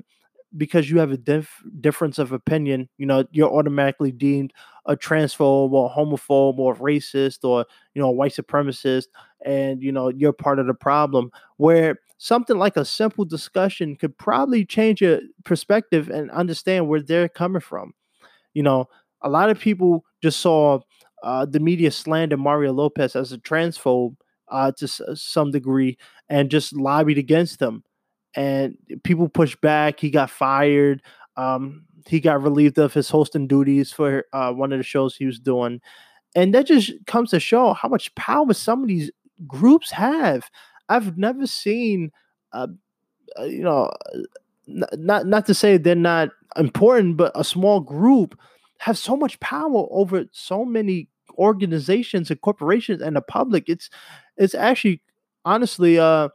because 0.56 0.90
you 0.90 0.98
have 0.98 1.10
a 1.10 1.16
dif- 1.16 1.62
difference 1.80 2.18
of 2.18 2.32
opinion, 2.32 2.88
you 2.98 3.06
know, 3.06 3.24
you're 3.32 3.50
automatically 3.52 4.12
deemed 4.12 4.52
a 4.86 4.96
transphobe 4.96 5.72
or 5.72 5.90
homophobe 5.90 6.58
or 6.58 6.74
racist 6.76 7.38
or 7.44 7.64
you 7.94 8.02
know 8.02 8.08
a 8.08 8.12
white 8.12 8.32
supremacist, 8.34 9.06
and 9.44 9.82
you 9.82 9.92
know 9.92 10.08
you're 10.10 10.32
part 10.32 10.58
of 10.58 10.66
the 10.66 10.74
problem. 10.74 11.30
Where 11.56 11.96
something 12.18 12.58
like 12.58 12.76
a 12.76 12.84
simple 12.84 13.24
discussion 13.24 13.96
could 13.96 14.16
probably 14.18 14.64
change 14.66 15.00
your 15.00 15.20
perspective 15.44 16.10
and 16.10 16.30
understand 16.30 16.86
where 16.88 17.00
they're 17.02 17.28
coming 17.28 17.60
from. 17.60 17.94
You 18.54 18.62
know, 18.62 18.88
a 19.22 19.28
lot 19.28 19.50
of 19.50 19.58
people 19.58 20.04
just 20.22 20.40
saw 20.40 20.80
uh, 21.22 21.46
the 21.46 21.60
media 21.60 21.90
slander 21.90 22.36
Mario 22.36 22.72
Lopez 22.72 23.16
as 23.16 23.32
a 23.32 23.38
transphobe 23.38 24.16
uh, 24.48 24.72
to 24.72 24.84
s- 24.84 25.00
some 25.14 25.50
degree 25.50 25.96
and 26.28 26.50
just 26.50 26.74
lobbied 26.74 27.18
against 27.18 27.60
him 27.60 27.84
and 28.34 28.76
people 29.04 29.28
pushed 29.28 29.60
back. 29.60 30.00
He 30.00 30.10
got 30.10 30.30
fired. 30.30 31.02
Um, 31.36 31.84
he 32.06 32.20
got 32.20 32.42
relieved 32.42 32.78
of 32.78 32.94
his 32.94 33.08
hosting 33.10 33.46
duties 33.46 33.92
for 33.92 34.24
uh, 34.32 34.52
one 34.52 34.72
of 34.72 34.78
the 34.78 34.84
shows 34.84 35.16
he 35.16 35.26
was 35.26 35.38
doing, 35.38 35.80
and 36.34 36.54
that 36.54 36.66
just 36.66 36.92
comes 37.06 37.30
to 37.30 37.40
show 37.40 37.72
how 37.72 37.88
much 37.88 38.14
power 38.14 38.52
some 38.52 38.82
of 38.82 38.88
these 38.88 39.10
groups 39.46 39.90
have. 39.90 40.50
I've 40.88 41.16
never 41.16 41.46
seen, 41.46 42.10
uh, 42.52 42.68
uh 43.38 43.44
you 43.44 43.62
know, 43.62 43.90
not 44.66 45.26
not 45.26 45.46
to 45.46 45.54
say 45.54 45.76
they're 45.76 45.94
not 45.94 46.30
important, 46.56 47.16
but 47.16 47.32
a 47.34 47.44
small 47.44 47.80
group 47.80 48.38
have 48.78 48.98
so 48.98 49.16
much 49.16 49.38
power 49.40 49.86
over 49.90 50.24
so 50.32 50.64
many 50.64 51.08
organizations 51.38 52.30
and 52.30 52.40
corporations 52.40 53.02
and 53.02 53.16
the 53.16 53.22
public. 53.22 53.64
It's 53.68 53.90
it's 54.36 54.54
actually 54.54 55.02
honestly 55.44 55.98
uh 55.98 56.28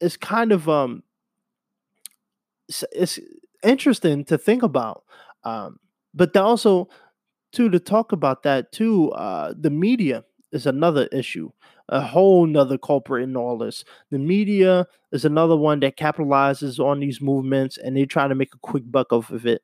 it's 0.00 0.16
kind 0.16 0.52
of 0.52 0.68
um 0.68 1.02
it's, 2.68 2.84
it's 2.92 3.18
interesting 3.62 4.24
to 4.24 4.38
think 4.38 4.62
about 4.62 5.02
um 5.44 5.78
but 6.14 6.36
also 6.36 6.88
too 7.52 7.70
to 7.70 7.80
talk 7.80 8.12
about 8.12 8.42
that 8.44 8.72
too 8.72 9.10
uh 9.12 9.52
the 9.58 9.70
media 9.70 10.24
is 10.52 10.66
another 10.66 11.06
issue 11.12 11.50
a 11.90 12.00
whole 12.00 12.46
nother 12.46 12.78
culprit 12.78 13.24
in 13.24 13.36
all 13.36 13.58
this 13.58 13.84
the 14.10 14.18
media 14.18 14.86
is 15.12 15.24
another 15.24 15.56
one 15.56 15.80
that 15.80 15.96
capitalizes 15.98 16.78
on 16.84 17.00
these 17.00 17.20
movements 17.20 17.78
and 17.78 17.96
they 17.96 18.06
try 18.06 18.28
to 18.28 18.34
make 18.34 18.54
a 18.54 18.58
quick 18.60 18.84
buck 18.90 19.12
off 19.12 19.30
of 19.30 19.46
it 19.46 19.62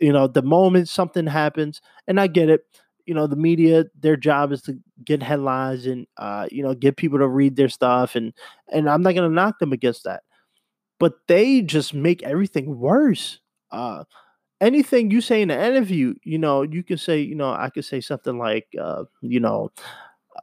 you 0.00 0.12
know 0.12 0.26
the 0.26 0.42
moment 0.42 0.88
something 0.88 1.26
happens 1.26 1.80
and 2.08 2.20
i 2.20 2.26
get 2.26 2.50
it 2.50 2.66
you 3.06 3.14
know 3.14 3.26
the 3.26 3.36
media 3.36 3.84
their 4.00 4.16
job 4.16 4.52
is 4.52 4.62
to 4.62 4.78
get 5.04 5.22
headlines 5.22 5.86
and 5.86 6.06
uh, 6.16 6.46
you 6.50 6.62
know 6.62 6.74
get 6.74 6.96
people 6.96 7.18
to 7.18 7.28
read 7.28 7.56
their 7.56 7.68
stuff 7.68 8.14
and 8.14 8.32
and 8.72 8.88
i'm 8.88 9.02
not 9.02 9.14
going 9.14 9.28
to 9.28 9.34
knock 9.34 9.58
them 9.58 9.72
against 9.72 10.04
that 10.04 10.22
but 10.98 11.14
they 11.26 11.60
just 11.60 11.92
make 11.92 12.22
everything 12.22 12.78
worse. 12.78 13.40
Uh 13.70 14.04
anything 14.60 15.10
you 15.10 15.20
say 15.20 15.42
in 15.42 15.50
an 15.50 15.60
interview 15.60 16.14
you 16.22 16.38
know 16.38 16.62
you 16.62 16.82
can 16.82 16.96
say 16.96 17.20
you 17.20 17.34
know 17.34 17.52
i 17.52 17.68
could 17.68 17.84
say 17.84 18.00
something 18.00 18.38
like 18.38 18.66
uh 18.80 19.04
you 19.20 19.40
know 19.40 19.70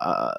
uh 0.01 0.37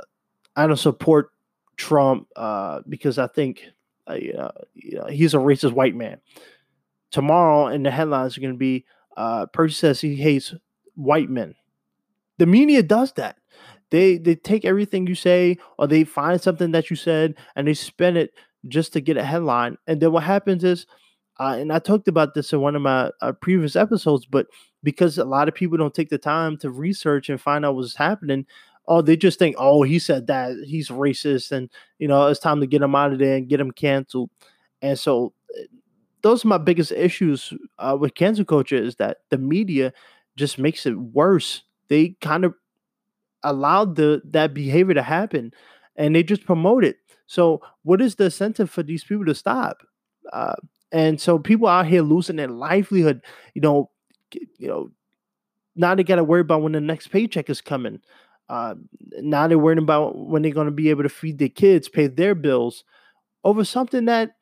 i 0.56 0.66
don't 0.66 0.76
support 0.76 1.30
trump 1.76 2.28
uh 2.36 2.80
because 2.88 3.18
i 3.18 3.26
think 3.26 3.64
uh, 4.08 4.14
you 4.14 4.34
know, 4.34 4.50
you 4.74 4.98
know 4.98 5.06
he's 5.06 5.32
a 5.34 5.38
racist 5.38 5.72
white 5.72 5.94
man. 5.94 6.20
Tomorrow 7.10 7.68
in 7.68 7.82
the 7.82 7.90
headlines 7.90 8.36
are 8.36 8.40
going 8.40 8.52
to 8.54 8.58
be 8.58 8.84
uh 9.16 9.46
percy 9.46 9.74
says 9.74 10.00
he 10.00 10.14
hates 10.14 10.54
white 10.94 11.30
men 11.30 11.54
the 12.42 12.46
media 12.46 12.82
does 12.82 13.12
that. 13.12 13.36
They 13.92 14.18
they 14.18 14.34
take 14.34 14.64
everything 14.64 15.06
you 15.06 15.14
say 15.14 15.58
or 15.78 15.86
they 15.86 16.02
find 16.02 16.40
something 16.40 16.72
that 16.72 16.90
you 16.90 16.96
said 16.96 17.36
and 17.54 17.68
they 17.68 17.74
spin 17.74 18.16
it 18.16 18.32
just 18.66 18.92
to 18.94 19.00
get 19.00 19.16
a 19.16 19.22
headline. 19.24 19.76
And 19.86 20.00
then 20.00 20.10
what 20.10 20.24
happens 20.24 20.64
is, 20.64 20.86
uh, 21.38 21.56
and 21.60 21.72
I 21.72 21.78
talked 21.78 22.08
about 22.08 22.34
this 22.34 22.52
in 22.52 22.60
one 22.60 22.74
of 22.74 22.82
my 22.82 23.12
uh, 23.20 23.30
previous 23.30 23.76
episodes, 23.76 24.26
but 24.26 24.48
because 24.82 25.18
a 25.18 25.24
lot 25.24 25.46
of 25.46 25.54
people 25.54 25.78
don't 25.78 25.94
take 25.94 26.08
the 26.08 26.18
time 26.18 26.56
to 26.58 26.70
research 26.72 27.28
and 27.28 27.40
find 27.40 27.64
out 27.64 27.76
what's 27.76 27.94
happening, 27.94 28.44
oh, 28.88 29.02
they 29.02 29.16
just 29.16 29.38
think, 29.38 29.54
oh, 29.56 29.84
he 29.84 30.00
said 30.00 30.26
that 30.26 30.56
he's 30.66 30.88
racist, 30.88 31.52
and 31.52 31.70
you 32.00 32.08
know 32.08 32.26
it's 32.26 32.40
time 32.40 32.58
to 32.58 32.66
get 32.66 32.82
him 32.82 32.96
out 32.96 33.12
of 33.12 33.20
there 33.20 33.36
and 33.36 33.48
get 33.48 33.60
him 33.60 33.70
canceled. 33.70 34.30
And 34.80 34.98
so, 34.98 35.32
eh, 35.56 35.66
those 36.22 36.44
are 36.44 36.48
my 36.48 36.58
biggest 36.58 36.90
issues 36.90 37.52
uh, 37.78 37.96
with 38.00 38.16
cancel 38.16 38.44
culture 38.44 38.82
is 38.82 38.96
that 38.96 39.18
the 39.30 39.38
media 39.38 39.92
just 40.36 40.58
makes 40.58 40.86
it 40.86 40.96
worse 40.98 41.62
they 41.92 42.16
kind 42.22 42.46
of 42.46 42.54
allowed 43.42 43.96
the 43.96 44.22
that 44.24 44.54
behavior 44.54 44.94
to 44.94 45.02
happen 45.02 45.52
and 45.96 46.14
they 46.14 46.22
just 46.22 46.44
promote 46.46 46.84
it. 46.84 46.96
So 47.26 47.60
what 47.82 48.00
is 48.00 48.16
the 48.16 48.24
incentive 48.24 48.70
for 48.70 48.82
these 48.82 49.04
people 49.04 49.24
to 49.26 49.34
stop? 49.34 49.82
Uh, 50.32 50.54
and 50.92 51.20
so 51.20 51.38
people 51.38 51.68
out 51.68 51.86
here 51.86 52.02
losing 52.02 52.36
their 52.36 52.48
livelihood 52.48 53.22
you 53.54 53.60
know 53.62 53.90
you 54.58 54.68
know 54.68 54.90
now 55.76 55.94
they 55.94 56.04
got 56.04 56.16
to 56.16 56.24
worry 56.24 56.40
about 56.40 56.62
when 56.62 56.72
the 56.72 56.80
next 56.80 57.08
paycheck 57.08 57.48
is 57.50 57.60
coming. 57.60 58.00
Uh, 58.48 58.74
now 59.20 59.48
they're 59.48 59.58
worrying 59.58 59.78
about 59.82 60.18
when 60.18 60.42
they're 60.42 60.52
going 60.52 60.66
to 60.66 60.72
be 60.72 60.90
able 60.90 61.02
to 61.02 61.08
feed 61.08 61.38
their 61.38 61.48
kids 61.48 61.88
pay 61.88 62.06
their 62.06 62.34
bills 62.34 62.84
over 63.44 63.64
something 63.64 64.06
that 64.06 64.32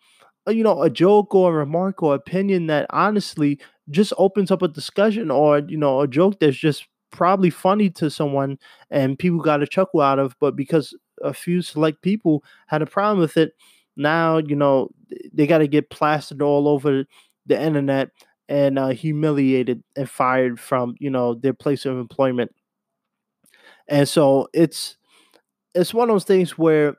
uh, 0.49 0.53
you 0.53 0.65
know 0.65 0.83
a 0.83 0.91
joke 0.91 1.35
or 1.35 1.51
a 1.53 1.59
remark 1.59 2.03
or 2.03 2.15
opinion 2.15 2.67
that 2.69 2.87
honestly 2.91 3.61
just 3.91 4.13
opens 4.19 4.51
up 4.51 4.63
a 4.63 4.69
discussion 4.69 5.31
or 5.31 5.61
you 5.61 5.77
know 5.79 6.01
a 6.03 6.09
joke 6.09 6.41
that's 6.41 6.57
just 6.57 6.87
probably 7.11 7.51
funny 7.51 7.91
to 7.91 8.11
someone 8.11 8.59
and 8.91 9.19
people 9.19 9.41
got 9.41 9.63
a 9.63 9.67
chuckle 9.67 10.01
out 10.01 10.19
of, 10.19 10.37
but 10.41 10.57
because 10.57 10.95
a 11.23 11.33
few 11.35 11.63
select 11.63 12.03
people 12.03 12.45
had 12.67 12.83
a 12.83 12.87
problem 12.87 13.19
with 13.21 13.37
it, 13.37 13.53
now 13.97 14.39
you 14.39 14.57
know 14.57 14.91
they 15.33 15.47
got 15.47 15.59
to 15.59 15.69
get 15.69 15.91
plastered 15.91 16.43
all 16.43 16.69
over 16.69 17.05
the 17.47 17.61
internet 17.61 18.11
and 18.49 18.79
uh, 18.79 18.89
humiliated 18.89 19.83
and 19.97 20.09
fired 20.09 20.59
from 20.61 20.95
you 20.99 21.11
know 21.11 21.35
their 21.35 21.55
place 21.55 21.85
of 21.85 21.99
employment. 21.99 22.53
And 23.89 24.09
so 24.09 24.49
it's 24.53 24.97
it's 25.75 25.95
one 25.95 26.11
of 26.11 26.15
those 26.15 26.25
things 26.25 26.59
where 26.59 26.97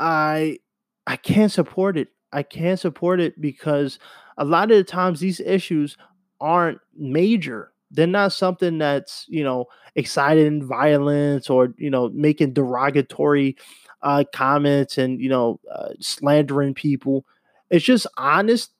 I 0.00 0.58
I 1.06 1.16
can't 1.16 1.52
support 1.52 1.98
it. 1.98 2.08
I 2.32 2.42
can't 2.44 2.80
support 2.80 3.20
it 3.20 3.40
because 3.40 3.98
a 4.38 4.44
lot 4.44 4.70
of 4.70 4.78
the 4.78 4.84
times 4.84 5.20
these 5.20 5.40
issues 5.40 5.96
aren't 6.40 6.80
major. 6.96 7.72
They're 7.90 8.06
not 8.06 8.32
something 8.32 8.78
that's, 8.78 9.26
you 9.28 9.42
know, 9.42 9.66
exciting 9.96 10.66
violence 10.66 11.50
or, 11.50 11.74
you 11.76 11.90
know, 11.90 12.08
making 12.10 12.52
derogatory 12.52 13.56
uh, 14.02 14.24
comments 14.32 14.98
and, 14.98 15.20
you 15.20 15.28
know, 15.28 15.60
uh, 15.70 15.90
slandering 16.00 16.74
people. 16.74 17.24
It's 17.70 17.84
just 17.84 18.06
honest 18.16 18.72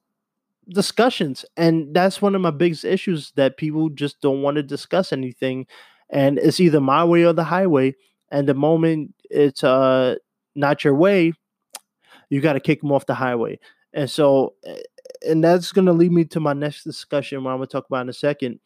discussions. 0.68 1.44
And 1.56 1.94
that's 1.94 2.22
one 2.22 2.34
of 2.34 2.40
my 2.40 2.50
biggest 2.50 2.84
issues 2.84 3.32
that 3.36 3.56
people 3.56 3.88
just 3.90 4.20
don't 4.20 4.42
want 4.42 4.56
to 4.56 4.62
discuss 4.62 5.12
anything. 5.12 5.66
And 6.10 6.38
it's 6.38 6.60
either 6.60 6.80
my 6.80 7.04
way 7.04 7.24
or 7.24 7.32
the 7.32 7.44
highway. 7.44 7.94
And 8.30 8.48
the 8.48 8.54
moment 8.54 9.14
it's 9.28 9.64
uh, 9.64 10.16
not 10.54 10.84
your 10.84 10.94
way, 10.94 11.32
you 12.28 12.40
got 12.40 12.54
to 12.54 12.60
kick 12.60 12.80
them 12.80 12.92
off 12.92 13.06
the 13.06 13.14
highway. 13.14 13.58
And 13.92 14.08
so, 14.08 14.54
eh, 14.64 14.76
and 15.28 15.42
that's 15.42 15.72
going 15.72 15.86
to 15.86 15.92
lead 15.92 16.12
me 16.12 16.24
to 16.26 16.40
my 16.40 16.52
next 16.52 16.84
discussion, 16.84 17.42
what 17.44 17.50
I'm 17.50 17.58
going 17.58 17.68
to 17.68 17.72
talk 17.72 17.86
about 17.86 18.02
in 18.02 18.08
a 18.08 18.14
second. 18.14 18.60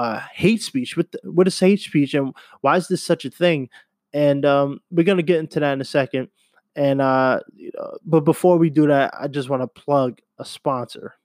Uh, 0.00 0.20
hate 0.32 0.62
speech. 0.62 0.96
What, 0.96 1.12
the, 1.12 1.18
what 1.24 1.46
is 1.46 1.60
hate 1.60 1.80
speech, 1.80 2.14
and 2.14 2.34
why 2.62 2.76
is 2.76 2.88
this 2.88 3.04
such 3.04 3.26
a 3.26 3.30
thing? 3.30 3.68
And 4.14 4.46
um, 4.46 4.80
we're 4.90 5.04
going 5.04 5.18
to 5.18 5.22
get 5.22 5.40
into 5.40 5.60
that 5.60 5.74
in 5.74 5.80
a 5.82 5.84
second. 5.84 6.28
And 6.74 7.02
uh, 7.02 7.40
you 7.54 7.70
know, 7.76 7.98
but 8.06 8.20
before 8.20 8.56
we 8.56 8.70
do 8.70 8.86
that, 8.86 9.12
I 9.18 9.28
just 9.28 9.50
want 9.50 9.62
to 9.62 9.66
plug 9.66 10.20
a 10.38 10.44
sponsor. 10.44 11.16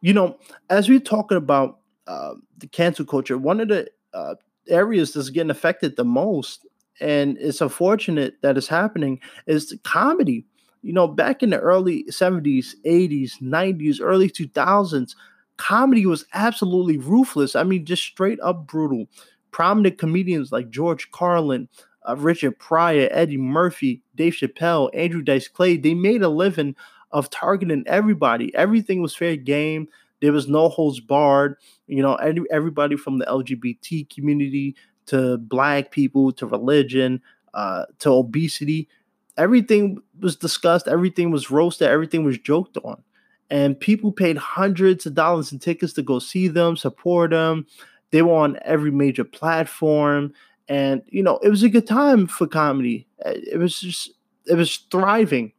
You 0.00 0.14
know, 0.14 0.38
as 0.70 0.88
we're 0.88 1.00
talking 1.00 1.36
about 1.36 1.80
uh, 2.06 2.34
the 2.56 2.68
cancel 2.68 3.04
culture, 3.04 3.36
one 3.36 3.60
of 3.60 3.68
the 3.68 3.88
uh, 4.14 4.36
areas 4.68 5.12
that's 5.12 5.28
getting 5.28 5.50
affected 5.50 5.96
the 5.96 6.04
most 6.04 6.66
and 7.00 7.36
it's 7.38 7.60
unfortunate 7.60 8.40
that 8.42 8.56
it's 8.56 8.68
happening 8.68 9.20
is 9.46 9.76
comedy 9.82 10.44
you 10.82 10.92
know 10.92 11.08
back 11.08 11.42
in 11.42 11.50
the 11.50 11.58
early 11.58 12.04
70s 12.04 12.74
80s 12.86 13.42
90s 13.42 13.98
early 14.00 14.30
2000s 14.30 15.14
comedy 15.56 16.06
was 16.06 16.24
absolutely 16.34 16.98
ruthless. 16.98 17.56
I 17.56 17.62
mean 17.64 17.84
just 17.84 18.02
straight 18.02 18.40
up 18.40 18.66
brutal. 18.66 19.06
Prominent 19.50 19.98
comedians 19.98 20.50
like 20.50 20.68
george 20.70 21.10
carlin 21.12 21.68
uh, 22.08 22.16
richard 22.16 22.58
pryor 22.58 23.08
eddie 23.12 23.36
murphy 23.36 24.02
dave 24.16 24.32
chappelle 24.32 24.90
andrew 24.92 25.22
dice 25.22 25.46
clay 25.46 25.76
they 25.76 25.94
made 25.94 26.22
a 26.22 26.28
living 26.28 26.74
of 27.14 27.30
targeting 27.30 27.84
everybody. 27.86 28.54
Everything 28.56 29.00
was 29.00 29.14
fair 29.14 29.36
game. 29.36 29.88
There 30.20 30.32
was 30.32 30.48
no 30.48 30.68
holds 30.68 31.00
barred. 31.00 31.56
You 31.86 32.02
know 32.02 32.16
everybody 32.16 32.96
from 32.96 33.18
the 33.18 33.26
lgbt 33.26 34.12
community 34.12 34.74
to 35.06 35.38
black 35.38 35.90
people 35.92 36.32
to 36.32 36.46
religion 36.46 37.22
uh, 37.54 37.84
to 38.00 38.10
obesity. 38.10 38.88
Everything 39.36 39.98
was 40.20 40.36
discussed, 40.36 40.88
everything 40.88 41.30
was 41.30 41.50
roasted, 41.50 41.88
everything 41.88 42.24
was 42.24 42.38
joked 42.38 42.76
on. 42.84 43.02
And 43.50 43.78
people 43.78 44.10
paid 44.10 44.36
hundreds 44.36 45.06
of 45.06 45.14
dollars 45.14 45.52
in 45.52 45.58
tickets 45.58 45.92
to 45.94 46.02
go 46.02 46.18
see 46.18 46.48
them, 46.48 46.76
support 46.76 47.30
them. 47.30 47.66
They 48.10 48.22
were 48.22 48.34
on 48.34 48.58
every 48.62 48.90
major 48.90 49.24
platform. 49.24 50.32
And, 50.68 51.02
you 51.08 51.22
know, 51.22 51.38
it 51.42 51.50
was 51.50 51.62
a 51.62 51.68
good 51.68 51.86
time 51.86 52.26
for 52.26 52.46
comedy. 52.46 53.06
It 53.24 53.58
was 53.58 53.80
just, 53.80 54.12
it 54.46 54.54
was 54.54 54.76
thriving. 54.90 55.52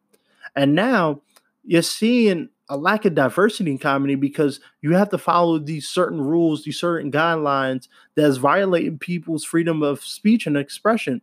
And 0.55 0.73
now 0.73 1.21
you're 1.63 1.81
seeing 1.81 2.49
a 2.69 2.77
lack 2.77 3.05
of 3.05 3.13
diversity 3.13 3.69
in 3.69 3.77
comedy 3.77 4.15
because 4.15 4.59
you 4.81 4.93
have 4.93 5.09
to 5.09 5.17
follow 5.17 5.59
these 5.59 5.87
certain 5.87 6.19
rules, 6.19 6.63
these 6.63 6.79
certain 6.79 7.11
guidelines 7.11 7.87
that's 8.15 8.37
violating 8.37 8.97
people's 8.97 9.43
freedom 9.43 9.83
of 9.83 10.03
speech 10.03 10.47
and 10.47 10.57
expression. 10.57 11.21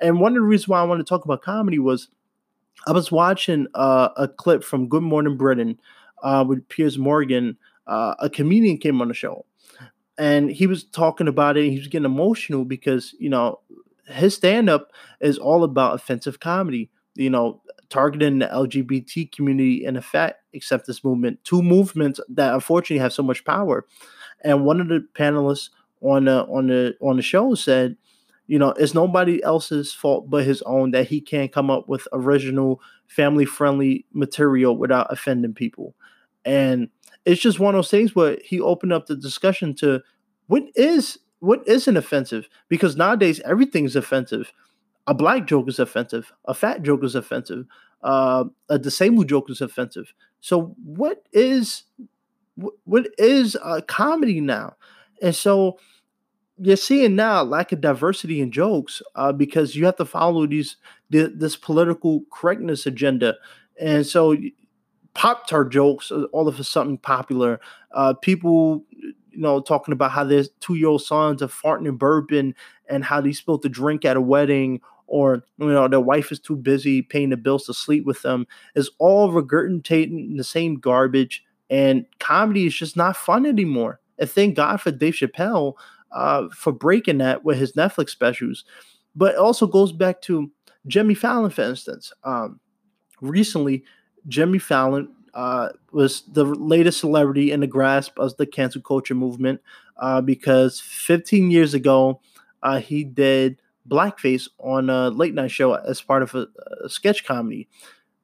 And 0.00 0.20
one 0.20 0.32
of 0.32 0.36
the 0.36 0.40
reasons 0.42 0.68
why 0.68 0.80
I 0.80 0.84
want 0.84 0.98
to 0.98 1.08
talk 1.08 1.24
about 1.24 1.42
comedy 1.42 1.78
was 1.78 2.08
I 2.86 2.92
was 2.92 3.12
watching 3.12 3.66
uh, 3.74 4.08
a 4.16 4.26
clip 4.26 4.64
from 4.64 4.88
Good 4.88 5.02
Morning 5.02 5.36
Britain 5.36 5.78
uh, 6.22 6.44
with 6.46 6.68
Piers 6.68 6.98
Morgan. 6.98 7.56
Uh, 7.86 8.14
a 8.18 8.30
comedian 8.30 8.78
came 8.78 9.00
on 9.00 9.08
the 9.08 9.14
show, 9.14 9.46
and 10.18 10.50
he 10.50 10.66
was 10.66 10.84
talking 10.84 11.28
about 11.28 11.56
it. 11.56 11.70
he 11.70 11.78
was 11.78 11.88
getting 11.88 12.04
emotional 12.04 12.64
because 12.64 13.14
you 13.18 13.28
know 13.28 13.60
his 14.06 14.34
stand 14.34 14.68
up 14.68 14.92
is 15.20 15.38
all 15.38 15.64
about 15.64 15.94
offensive 15.94 16.40
comedy. 16.40 16.90
You 17.14 17.30
know, 17.30 17.60
targeting 17.90 18.38
the 18.38 18.46
LGBT 18.46 19.30
community 19.32 19.84
and 19.84 19.96
the 19.96 20.02
fat 20.02 20.40
acceptance 20.54 21.04
movement, 21.04 21.42
two 21.44 21.62
movements 21.62 22.20
that 22.28 22.54
unfortunately 22.54 23.00
have 23.02 23.12
so 23.12 23.22
much 23.22 23.44
power. 23.44 23.86
And 24.42 24.64
one 24.64 24.80
of 24.80 24.88
the 24.88 25.06
panelists 25.14 25.70
on 26.00 26.24
the 26.24 26.44
on 26.44 26.68
the 26.68 26.96
on 27.00 27.16
the 27.16 27.22
show 27.22 27.54
said, 27.54 27.96
you 28.46 28.58
know, 28.58 28.70
it's 28.70 28.94
nobody 28.94 29.42
else's 29.42 29.92
fault 29.92 30.30
but 30.30 30.44
his 30.44 30.62
own 30.62 30.92
that 30.92 31.08
he 31.08 31.20
can't 31.20 31.52
come 31.52 31.70
up 31.70 31.88
with 31.88 32.08
original 32.12 32.80
family 33.06 33.44
friendly 33.44 34.06
material 34.12 34.76
without 34.76 35.12
offending 35.12 35.52
people. 35.52 35.94
And 36.44 36.88
it's 37.24 37.40
just 37.40 37.60
one 37.60 37.74
of 37.74 37.78
those 37.78 37.90
things 37.90 38.14
where 38.14 38.38
he 38.44 38.60
opened 38.60 38.92
up 38.92 39.06
the 39.06 39.16
discussion 39.16 39.74
to 39.76 40.02
what 40.46 40.64
is 40.74 41.18
what 41.40 41.66
isn't 41.66 41.96
offensive? 41.96 42.48
Because 42.68 42.96
nowadays 42.96 43.40
everything's 43.44 43.96
offensive. 43.96 44.52
A 45.06 45.14
black 45.14 45.46
joke 45.46 45.68
is 45.68 45.78
offensive, 45.78 46.32
a 46.44 46.54
fat 46.54 46.82
joke 46.82 47.02
is 47.02 47.14
offensive, 47.14 47.64
uh, 48.02 48.44
a 48.68 48.78
disabled 48.78 49.28
joke 49.28 49.50
is 49.50 49.60
offensive. 49.60 50.12
So 50.40 50.74
what 50.84 51.22
is 51.32 51.84
what 52.84 53.08
is 53.18 53.56
uh, 53.62 53.80
comedy 53.86 54.40
now? 54.40 54.74
And 55.22 55.34
so 55.34 55.78
you're 56.58 56.76
seeing 56.76 57.16
now 57.16 57.42
lack 57.42 57.72
of 57.72 57.80
diversity 57.80 58.40
in 58.40 58.52
jokes 58.52 59.00
uh, 59.14 59.32
because 59.32 59.74
you 59.74 59.86
have 59.86 59.96
to 59.96 60.04
follow 60.04 60.46
these 60.46 60.76
this 61.08 61.56
political 61.56 62.22
correctness 62.30 62.86
agenda, 62.86 63.36
and 63.80 64.06
so 64.06 64.36
pop 65.14 65.46
tart 65.46 65.72
jokes 65.72 66.10
all 66.32 66.48
of 66.48 66.60
a 66.60 66.64
sudden 66.64 66.98
popular. 66.98 67.60
Uh, 67.92 68.14
people 68.14 68.84
you 69.32 69.40
know, 69.40 69.60
talking 69.60 69.92
about 69.92 70.10
how 70.10 70.24
their 70.24 70.44
two 70.60 70.74
year 70.74 70.88
old 70.88 71.02
sons 71.02 71.42
are 71.42 71.48
farting 71.48 71.88
and 71.88 71.98
burping 71.98 72.54
and 72.88 73.04
how 73.04 73.20
they 73.20 73.32
spilled 73.32 73.62
the 73.62 73.68
drink 73.68 74.04
at 74.04 74.16
a 74.16 74.20
wedding 74.20 74.80
or 75.06 75.42
you 75.58 75.66
know 75.66 75.88
their 75.88 76.00
wife 76.00 76.30
is 76.30 76.38
too 76.38 76.56
busy 76.56 77.02
paying 77.02 77.30
the 77.30 77.36
bills 77.36 77.66
to 77.66 77.74
sleep 77.74 78.04
with 78.04 78.22
them. 78.22 78.46
Is 78.74 78.90
all 78.98 79.32
regurgitating 79.32 80.36
the 80.36 80.44
same 80.44 80.76
garbage 80.76 81.44
and 81.68 82.06
comedy 82.18 82.66
is 82.66 82.74
just 82.74 82.96
not 82.96 83.16
fun 83.16 83.46
anymore. 83.46 84.00
And 84.18 84.30
thank 84.30 84.56
god 84.56 84.80
for 84.80 84.90
dave 84.90 85.14
chappelle 85.14 85.74
uh, 86.12 86.48
for 86.54 86.72
breaking 86.72 87.18
that 87.18 87.44
with 87.44 87.58
his 87.58 87.72
netflix 87.72 88.10
specials. 88.10 88.64
But 89.14 89.34
it 89.34 89.38
also 89.38 89.66
goes 89.66 89.92
back 89.92 90.22
to 90.22 90.50
jimmy 90.86 91.14
fallon 91.14 91.50
for 91.50 91.62
instance. 91.62 92.12
Um, 92.24 92.60
recently 93.20 93.84
jimmy 94.30 94.58
fallon 94.58 95.08
uh, 95.34 95.68
was 95.92 96.22
the 96.32 96.44
latest 96.44 96.98
celebrity 96.98 97.52
in 97.52 97.60
the 97.60 97.66
grasp 97.66 98.18
of 98.18 98.36
the 98.36 98.46
cancel 98.46 98.80
culture 98.80 99.14
movement 99.14 99.60
uh, 99.98 100.20
because 100.20 100.80
15 100.80 101.50
years 101.50 101.74
ago 101.74 102.20
uh, 102.62 102.80
he 102.80 103.04
did 103.04 103.60
blackface 103.88 104.48
on 104.58 104.90
a 104.90 105.08
late 105.10 105.34
night 105.34 105.50
show 105.50 105.74
as 105.74 106.00
part 106.00 106.22
of 106.22 106.34
a, 106.34 106.46
a, 106.84 106.88
sketch 106.88 107.24
comedy. 107.24 107.68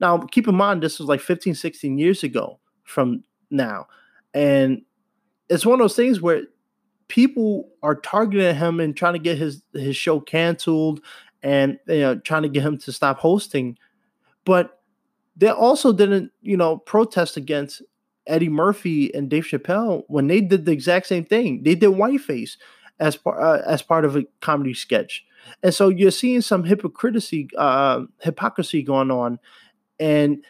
Now, 0.01 0.19
keep 0.19 0.47
in 0.47 0.55
mind, 0.55 0.83
this 0.83 0.99
was 0.99 1.09
like 1.09 1.21
15, 1.21 1.55
16 1.55 1.99
years 1.99 2.23
ago 2.23 2.61
from 2.85 3.25
now. 3.51 3.87
And 4.35 4.83
it's 5.49 5.65
one 5.65 5.75
of 5.75 5.85
those 5.85 5.97
things 5.97 6.21
where 6.21 6.43
people 7.09 7.69
are 7.83 7.95
targeting 7.95 8.55
him 8.55 8.81
and 8.81 8.97
trying 8.97 9.15
to 9.15 9.19
get 9.19 9.39
his, 9.39 9.63
his 9.73 9.97
show 9.97 10.21
canceled 10.21 11.01
and 11.43 11.79
you 11.87 12.01
know 12.01 12.19
trying 12.19 12.43
to 12.43 12.49
get 12.49 12.63
him 12.63 12.79
to 12.79 12.93
stop 12.93 13.19
hosting. 13.19 13.79
But 14.45 14.76
they 15.37 15.49
also 15.49 15.93
didn't, 15.93 16.33
you 16.43 16.57
know, 16.57 16.79
protest 16.79 17.37
against 17.37 17.83
Eddie 18.27 18.49
Murphy 18.49 19.15
and 19.15 19.29
Dave 19.29 19.45
Chappelle 19.45 20.05
when 20.09 20.27
they 20.27 20.41
did 20.41 20.65
the 20.65 20.73
exact 20.73 21.07
same 21.07 21.25
thing. 21.25 21.63
They 21.63 21.75
did 21.75 21.91
whiteface 21.91 22.57
as 22.99 23.17
part 23.17 23.43
uh, 23.43 23.63
as 23.67 23.83
part 23.83 24.05
of 24.05 24.17
a 24.17 24.25
comedy 24.41 24.75
sketch. 24.75 25.25
And 25.63 25.73
so 25.73 25.89
you're 25.89 26.11
seeing 26.11 26.41
some 26.41 26.65
hypocrisy, 26.65 27.49
uh, 27.57 28.03
hypocrisy 28.21 28.83
going 28.83 29.11
on, 29.11 29.39
and 30.01 30.45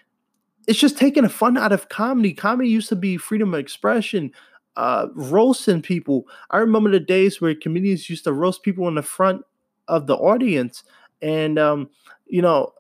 it's 0.66 0.78
just 0.78 0.96
taking 0.96 1.24
the 1.24 1.28
fun 1.28 1.56
out 1.58 1.72
of 1.72 1.88
comedy. 1.88 2.32
Comedy 2.32 2.68
used 2.68 2.88
to 2.88 2.96
be 2.96 3.16
freedom 3.16 3.52
of 3.54 3.60
expression, 3.60 4.30
uh, 4.76 5.08
roasting 5.14 5.82
people. 5.82 6.26
I 6.50 6.58
remember 6.58 6.90
the 6.90 7.00
days 7.00 7.40
where 7.40 7.54
comedians 7.54 8.08
used 8.08 8.24
to 8.24 8.32
roast 8.32 8.62
people 8.62 8.88
in 8.88 8.94
the 8.94 9.02
front 9.02 9.42
of 9.88 10.06
the 10.06 10.16
audience, 10.16 10.82
and 11.20 11.58
um, 11.58 11.90
you 12.26 12.42
know, 12.42 12.72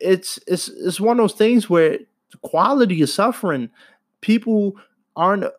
it's 0.00 0.38
it's 0.46 0.68
it's 0.68 1.00
one 1.00 1.18
of 1.18 1.22
those 1.24 1.34
things 1.38 1.68
where 1.68 1.98
quality 2.42 3.00
is 3.00 3.12
suffering. 3.12 3.70
People 4.20 4.76
aren't 5.16 5.44
uh, 5.44 5.50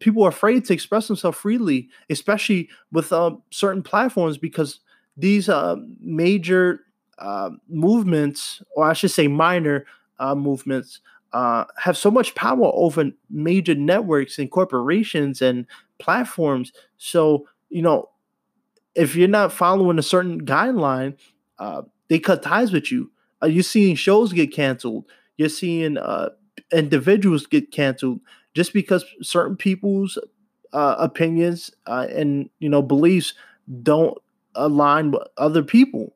people 0.00 0.24
are 0.24 0.28
afraid 0.28 0.64
to 0.66 0.72
express 0.72 1.08
themselves 1.08 1.38
freely, 1.38 1.88
especially 2.10 2.68
with 2.92 3.12
uh, 3.12 3.34
certain 3.50 3.82
platforms 3.82 4.38
because 4.38 4.80
these 5.16 5.48
uh, 5.48 5.76
major 6.00 6.80
uh, 7.18 7.50
movements, 7.68 8.62
or 8.74 8.84
I 8.84 8.92
should 8.94 9.12
say 9.12 9.28
minor 9.28 9.86
uh, 10.18 10.34
movements, 10.34 11.00
uh, 11.32 11.64
have 11.78 11.96
so 11.96 12.10
much 12.10 12.34
power 12.34 12.70
over 12.74 13.10
major 13.30 13.74
networks 13.74 14.38
and 14.38 14.50
corporations 14.50 15.40
and 15.40 15.66
platforms. 15.98 16.72
So, 16.98 17.46
you 17.70 17.82
know, 17.82 18.08
if 18.94 19.16
you're 19.16 19.28
not 19.28 19.52
following 19.52 19.98
a 19.98 20.02
certain 20.02 20.44
guideline, 20.44 21.16
they 22.08 22.18
cut 22.18 22.42
ties 22.42 22.72
with 22.72 22.92
you. 22.92 23.10
Uh, 23.44 23.48
you're 23.48 23.64
seeing 23.64 23.96
shows 23.96 24.32
get 24.34 24.54
canceled. 24.54 25.06
You're 25.38 25.50
seeing 25.50 25.98
uh, 25.98 26.30
individuals 26.72 27.46
get 27.46 27.72
canceled 27.72 28.20
just 28.54 28.74
because 28.74 29.04
certain 29.22 29.56
people's 29.56 30.18
uh, 30.72 30.96
opinions 30.98 31.70
uh, 31.86 32.08
and 32.10 32.50
you 32.60 32.70
know 32.70 32.82
beliefs 32.82 33.34
don't 33.82 34.18
align 34.56 35.12
with 35.12 35.22
other 35.38 35.64
people. 35.64 36.14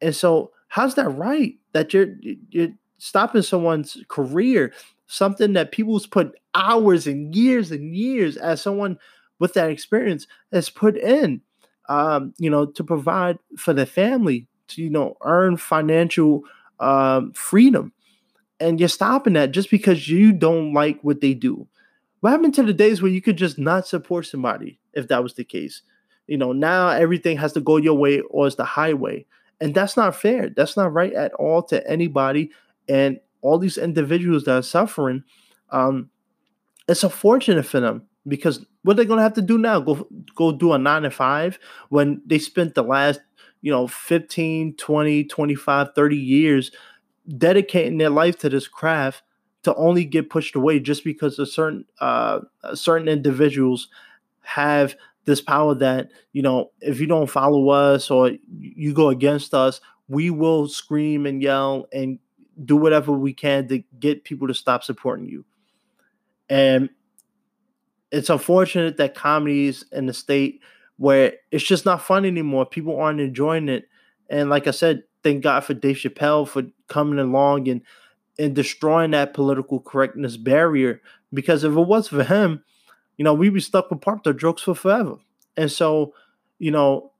And 0.00 0.14
so, 0.14 0.52
how's 0.68 0.94
that 0.96 1.08
right? 1.10 1.54
That 1.72 1.94
you're 1.94 2.14
you're 2.50 2.72
stopping 2.98 3.42
someone's 3.42 3.98
career, 4.08 4.72
something 5.06 5.54
that 5.54 5.72
people's 5.72 6.06
put 6.06 6.38
hours 6.54 7.06
and 7.06 7.34
years 7.34 7.70
and 7.70 7.94
years 7.96 8.36
as 8.36 8.62
someone 8.62 8.98
with 9.38 9.54
that 9.54 9.70
experience 9.70 10.26
has 10.52 10.70
put 10.70 10.96
in, 10.96 11.42
um, 11.88 12.34
you 12.38 12.50
know, 12.50 12.66
to 12.66 12.84
provide 12.84 13.38
for 13.58 13.74
the 13.74 13.86
family, 13.86 14.48
to 14.68 14.82
you 14.82 14.90
know, 14.90 15.16
earn 15.22 15.56
financial 15.56 16.42
um, 16.80 17.32
freedom, 17.32 17.92
and 18.60 18.80
you're 18.80 18.88
stopping 18.88 19.34
that 19.34 19.52
just 19.52 19.70
because 19.70 20.08
you 20.08 20.32
don't 20.32 20.72
like 20.72 21.00
what 21.02 21.20
they 21.20 21.34
do. 21.34 21.66
What 22.20 22.30
happened 22.30 22.54
to 22.54 22.62
the 22.62 22.72
days 22.72 23.02
where 23.02 23.10
you 23.10 23.22
could 23.22 23.36
just 23.36 23.58
not 23.58 23.86
support 23.86 24.26
somebody 24.26 24.78
if 24.94 25.08
that 25.08 25.22
was 25.22 25.34
the 25.34 25.44
case? 25.44 25.82
You 26.26 26.38
know, 26.38 26.52
now 26.52 26.88
everything 26.88 27.36
has 27.36 27.52
to 27.52 27.60
go 27.60 27.76
your 27.76 27.94
way 27.94 28.20
or 28.20 28.46
it's 28.46 28.56
the 28.56 28.64
highway. 28.64 29.26
And 29.60 29.74
that's 29.74 29.96
not 29.96 30.16
fair. 30.16 30.50
That's 30.50 30.76
not 30.76 30.92
right 30.92 31.12
at 31.12 31.32
all 31.34 31.62
to 31.64 31.88
anybody. 31.88 32.50
And 32.88 33.20
all 33.42 33.58
these 33.58 33.78
individuals 33.78 34.44
that 34.44 34.56
are 34.56 34.62
suffering, 34.62 35.22
um, 35.70 36.10
it's 36.88 37.04
unfortunate 37.04 37.64
for 37.64 37.80
them 37.80 38.06
because 38.26 38.64
what 38.82 38.96
they're 38.96 39.06
to 39.06 39.16
have 39.18 39.34
to 39.34 39.42
do 39.42 39.58
now? 39.58 39.80
Go 39.80 40.06
go 40.34 40.52
do 40.52 40.72
a 40.72 40.78
nine 40.78 41.02
to 41.02 41.10
five 41.10 41.58
when 41.88 42.22
they 42.26 42.38
spent 42.38 42.74
the 42.74 42.82
last, 42.82 43.20
you 43.66 43.72
know, 43.72 43.88
15, 43.88 44.76
20, 44.76 45.24
25, 45.24 45.88
30 45.92 46.16
years 46.16 46.70
dedicating 47.36 47.98
their 47.98 48.10
life 48.10 48.38
to 48.38 48.48
this 48.48 48.68
craft 48.68 49.24
to 49.64 49.74
only 49.74 50.04
get 50.04 50.30
pushed 50.30 50.54
away 50.54 50.78
just 50.78 51.02
because 51.02 51.36
a 51.40 51.46
certain 51.46 51.84
uh, 52.00 52.38
certain 52.74 53.08
individuals 53.08 53.88
have 54.42 54.94
this 55.24 55.40
power 55.40 55.74
that 55.74 56.12
you 56.32 56.42
know 56.42 56.70
if 56.80 57.00
you 57.00 57.08
don't 57.08 57.28
follow 57.28 57.70
us 57.70 58.08
or 58.08 58.30
you 58.56 58.94
go 58.94 59.08
against 59.08 59.52
us 59.52 59.80
we 60.06 60.30
will 60.30 60.68
scream 60.68 61.26
and 61.26 61.42
yell 61.42 61.88
and 61.92 62.20
do 62.64 62.76
whatever 62.76 63.10
we 63.10 63.32
can 63.32 63.66
to 63.66 63.82
get 63.98 64.22
people 64.22 64.46
to 64.46 64.54
stop 64.54 64.84
supporting 64.84 65.26
you. 65.26 65.44
And 66.48 66.90
it's 68.12 68.30
unfortunate 68.30 68.98
that 68.98 69.16
comedies 69.16 69.84
in 69.90 70.06
the 70.06 70.14
state 70.14 70.60
where 70.98 71.34
it's 71.50 71.64
just 71.64 71.84
not 71.84 72.02
fun 72.02 72.24
anymore 72.24 72.66
people 72.66 72.98
aren't 72.98 73.20
enjoying 73.20 73.68
it 73.68 73.84
and 74.30 74.50
like 74.50 74.66
i 74.66 74.70
said 74.70 75.02
thank 75.22 75.42
god 75.42 75.60
for 75.60 75.74
dave 75.74 75.96
chappelle 75.96 76.46
for 76.46 76.62
coming 76.88 77.18
along 77.18 77.68
and 77.68 77.82
and 78.38 78.54
destroying 78.54 79.12
that 79.12 79.34
political 79.34 79.80
correctness 79.80 80.36
barrier 80.36 81.00
because 81.32 81.64
if 81.64 81.72
it 81.72 81.80
was 81.80 82.08
for 82.08 82.24
him 82.24 82.62
you 83.16 83.24
know, 83.24 83.34
we'd 83.34 83.54
be 83.54 83.60
stuck 83.60 83.90
with 83.90 84.00
part 84.00 84.26
of 84.26 84.38
jokes 84.38 84.62
for 84.62 84.74
forever. 84.74 85.16
And 85.56 85.70
so, 85.70 86.14
you 86.58 86.70
know, 86.70 87.12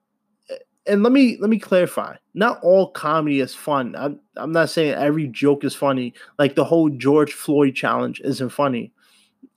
and 0.86 1.02
let 1.02 1.12
me 1.12 1.36
let 1.40 1.50
me 1.50 1.58
clarify. 1.58 2.16
Not 2.34 2.60
all 2.62 2.90
comedy 2.90 3.40
is 3.40 3.54
fun. 3.54 3.96
I'm 3.96 4.20
I'm 4.36 4.52
not 4.52 4.70
saying 4.70 4.94
every 4.94 5.26
joke 5.26 5.64
is 5.64 5.74
funny. 5.74 6.14
Like 6.38 6.54
the 6.54 6.64
whole 6.64 6.90
George 6.90 7.32
Floyd 7.32 7.74
challenge 7.74 8.20
isn't 8.20 8.50
funny. 8.50 8.92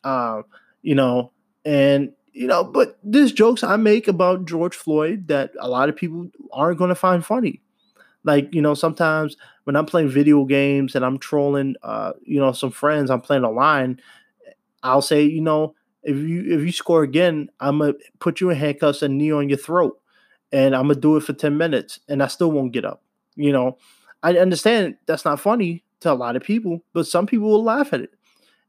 Uh, 0.04 0.42
you 0.82 0.96
know, 0.96 1.32
and 1.66 2.14
you 2.40 2.48
know, 2.48 2.64
but 2.64 2.98
there's 3.04 3.34
jokes 3.34 3.66
I 3.66 3.76
make 3.76 4.08
about 4.08 4.46
George 4.46 4.74
Floyd 4.74 5.28
that 5.28 5.52
a 5.60 5.68
lot 5.68 5.90
of 5.90 5.98
people 5.98 6.30
aren't 6.54 6.78
going 6.78 6.88
to 6.88 6.96
find 6.96 7.26
funny. 7.26 7.62
Like 8.24 8.56
you 8.56 8.62
know, 8.62 8.74
sometimes 8.76 9.36
when 9.66 9.76
I'm 9.76 9.86
playing 9.86 10.08
video 10.08 10.46
games 10.46 10.96
and 10.96 11.04
I'm 11.04 11.20
trolling, 11.20 11.76
uh, 11.84 12.14
you 12.24 12.40
know, 12.40 12.54
some 12.54 12.72
friends, 12.72 13.12
I'm 13.12 13.20
playing 13.20 13.44
online. 13.44 14.00
I'll 14.84 15.02
say, 15.02 15.24
you 15.24 15.42
know, 15.42 15.76
if 16.02 16.16
you 16.16 16.58
if 16.58 16.62
you 16.62 16.72
score 16.72 17.04
again, 17.04 17.50
I'm 17.60 17.80
gonna 17.80 17.96
put 18.20 18.40
you 18.40 18.50
in 18.52 18.58
handcuffs 18.58 19.02
and 19.02 19.18
knee 19.18 19.34
on 19.34 19.50
your 19.50 19.58
throat, 19.58 20.00
and 20.54 20.74
I'm 20.74 20.84
gonna 20.84 20.96
do 20.96 21.18
it 21.18 21.24
for 21.24 21.34
ten 21.34 21.58
minutes, 21.58 22.00
and 22.08 22.24
I 22.24 22.28
still 22.28 22.52
won't 22.52 22.72
get 22.72 22.86
up. 22.86 23.02
You 23.36 23.52
know, 23.52 23.78
I 24.24 24.38
understand 24.38 24.96
that's 25.08 25.26
not 25.26 25.42
funny 25.42 25.84
to 26.00 26.12
a 26.12 26.14
lot 26.14 26.38
of 26.38 26.44
people, 26.44 26.86
but 26.94 27.06
some 27.06 27.28
people 27.28 27.50
will 27.50 27.64
laugh 27.64 27.92
at 27.92 28.00
it, 28.00 28.12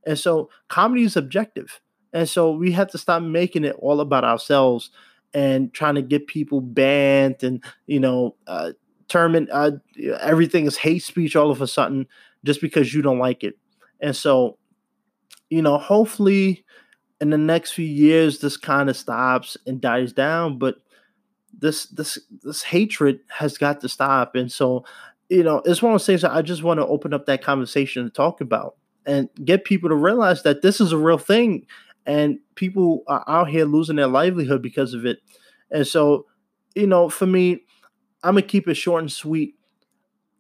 and 0.04 0.18
so 0.18 0.50
comedy 0.66 1.04
is 1.04 1.16
objective, 1.16 1.80
and 2.12 2.28
so 2.28 2.50
we 2.52 2.72
have 2.72 2.90
to 2.90 2.98
stop 2.98 3.22
making 3.22 3.64
it 3.64 3.76
all 3.78 4.00
about 4.00 4.24
ourselves 4.24 4.90
and 5.32 5.72
trying 5.72 5.94
to 5.94 6.02
get 6.02 6.26
people 6.26 6.60
banned 6.60 7.42
and 7.42 7.62
you 7.86 8.00
know 8.00 8.34
uh, 8.46 8.72
term 9.08 9.48
uh, 9.52 9.70
everything 10.20 10.66
is 10.66 10.76
hate 10.76 11.02
speech 11.02 11.36
all 11.36 11.50
of 11.50 11.62
a 11.62 11.66
sudden 11.66 12.06
just 12.44 12.60
because 12.60 12.94
you 12.94 13.02
don't 13.02 13.18
like 13.18 13.44
it, 13.44 13.58
and 14.00 14.16
so 14.16 14.58
you 15.50 15.62
know 15.62 15.78
hopefully 15.78 16.64
in 17.20 17.30
the 17.30 17.38
next 17.38 17.72
few 17.72 17.86
years 17.86 18.38
this 18.40 18.56
kind 18.56 18.88
of 18.88 18.96
stops 18.96 19.56
and 19.66 19.80
dies 19.80 20.12
down 20.12 20.58
but 20.58 20.76
this 21.58 21.86
this 21.86 22.18
this 22.42 22.62
hatred 22.62 23.20
has 23.28 23.58
got 23.58 23.80
to 23.80 23.88
stop. 23.88 24.34
And 24.34 24.50
so 24.50 24.84
you 25.28 25.44
know 25.44 25.62
it's 25.64 25.82
one 25.82 25.92
of 25.92 25.94
those 25.94 26.06
things 26.06 26.22
that 26.22 26.32
i 26.32 26.42
just 26.42 26.64
want 26.64 26.80
to 26.80 26.86
open 26.86 27.14
up 27.14 27.24
that 27.26 27.40
conversation 27.40 28.02
to 28.04 28.10
talk 28.10 28.40
about 28.40 28.74
and 29.06 29.28
get 29.44 29.64
people 29.64 29.88
to 29.88 29.94
realize 29.94 30.42
that 30.42 30.60
this 30.60 30.80
is 30.80 30.90
a 30.90 30.98
real 30.98 31.18
thing 31.18 31.64
and 32.10 32.38
people 32.54 33.02
are 33.06 33.24
out 33.28 33.48
here 33.48 33.64
losing 33.64 33.96
their 33.96 34.06
livelihood 34.06 34.62
because 34.62 34.94
of 34.94 35.06
it 35.06 35.18
and 35.70 35.86
so 35.86 36.26
you 36.74 36.86
know 36.86 37.08
for 37.08 37.26
me 37.26 37.62
i'm 38.22 38.34
gonna 38.34 38.42
keep 38.42 38.68
it 38.68 38.74
short 38.74 39.02
and 39.02 39.12
sweet 39.12 39.54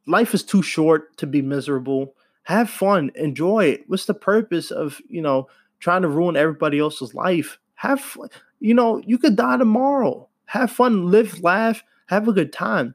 life 0.06 0.34
is 0.34 0.42
too 0.42 0.62
short 0.62 1.16
to 1.16 1.26
be 1.26 1.42
miserable 1.42 2.14
have 2.44 2.68
fun 2.70 3.10
enjoy 3.14 3.64
it 3.64 3.84
what's 3.86 4.06
the 4.06 4.14
purpose 4.14 4.70
of 4.70 5.00
you 5.08 5.22
know 5.22 5.46
trying 5.80 6.02
to 6.02 6.08
ruin 6.08 6.36
everybody 6.36 6.78
else's 6.78 7.14
life. 7.14 7.58
Have 7.74 8.16
you 8.60 8.74
know, 8.74 9.02
you 9.04 9.18
could 9.18 9.36
die 9.36 9.56
tomorrow. 9.56 10.28
Have 10.44 10.70
fun, 10.70 11.10
live, 11.10 11.42
laugh, 11.42 11.82
have 12.06 12.28
a 12.28 12.32
good 12.32 12.52
time. 12.52 12.94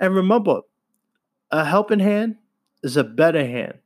And 0.00 0.14
remember, 0.14 0.62
a 1.50 1.64
helping 1.64 2.00
hand 2.00 2.36
is 2.82 2.96
a 2.96 3.04
better 3.04 3.46
hand. 3.46 3.78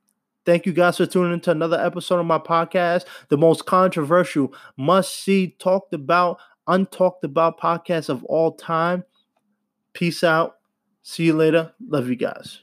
Thank 0.48 0.64
you 0.64 0.72
guys 0.72 0.96
for 0.96 1.04
tuning 1.04 1.34
into 1.34 1.50
another 1.50 1.78
episode 1.78 2.20
of 2.20 2.24
my 2.24 2.38
podcast, 2.38 3.04
the 3.28 3.36
most 3.36 3.66
controversial, 3.66 4.54
must 4.78 5.14
see, 5.14 5.48
talked 5.58 5.92
about, 5.92 6.38
untalked 6.66 7.22
about 7.22 7.60
podcast 7.60 8.08
of 8.08 8.24
all 8.24 8.52
time. 8.52 9.04
Peace 9.92 10.24
out. 10.24 10.56
See 11.02 11.24
you 11.24 11.34
later. 11.34 11.74
Love 11.86 12.08
you 12.08 12.16
guys. 12.16 12.60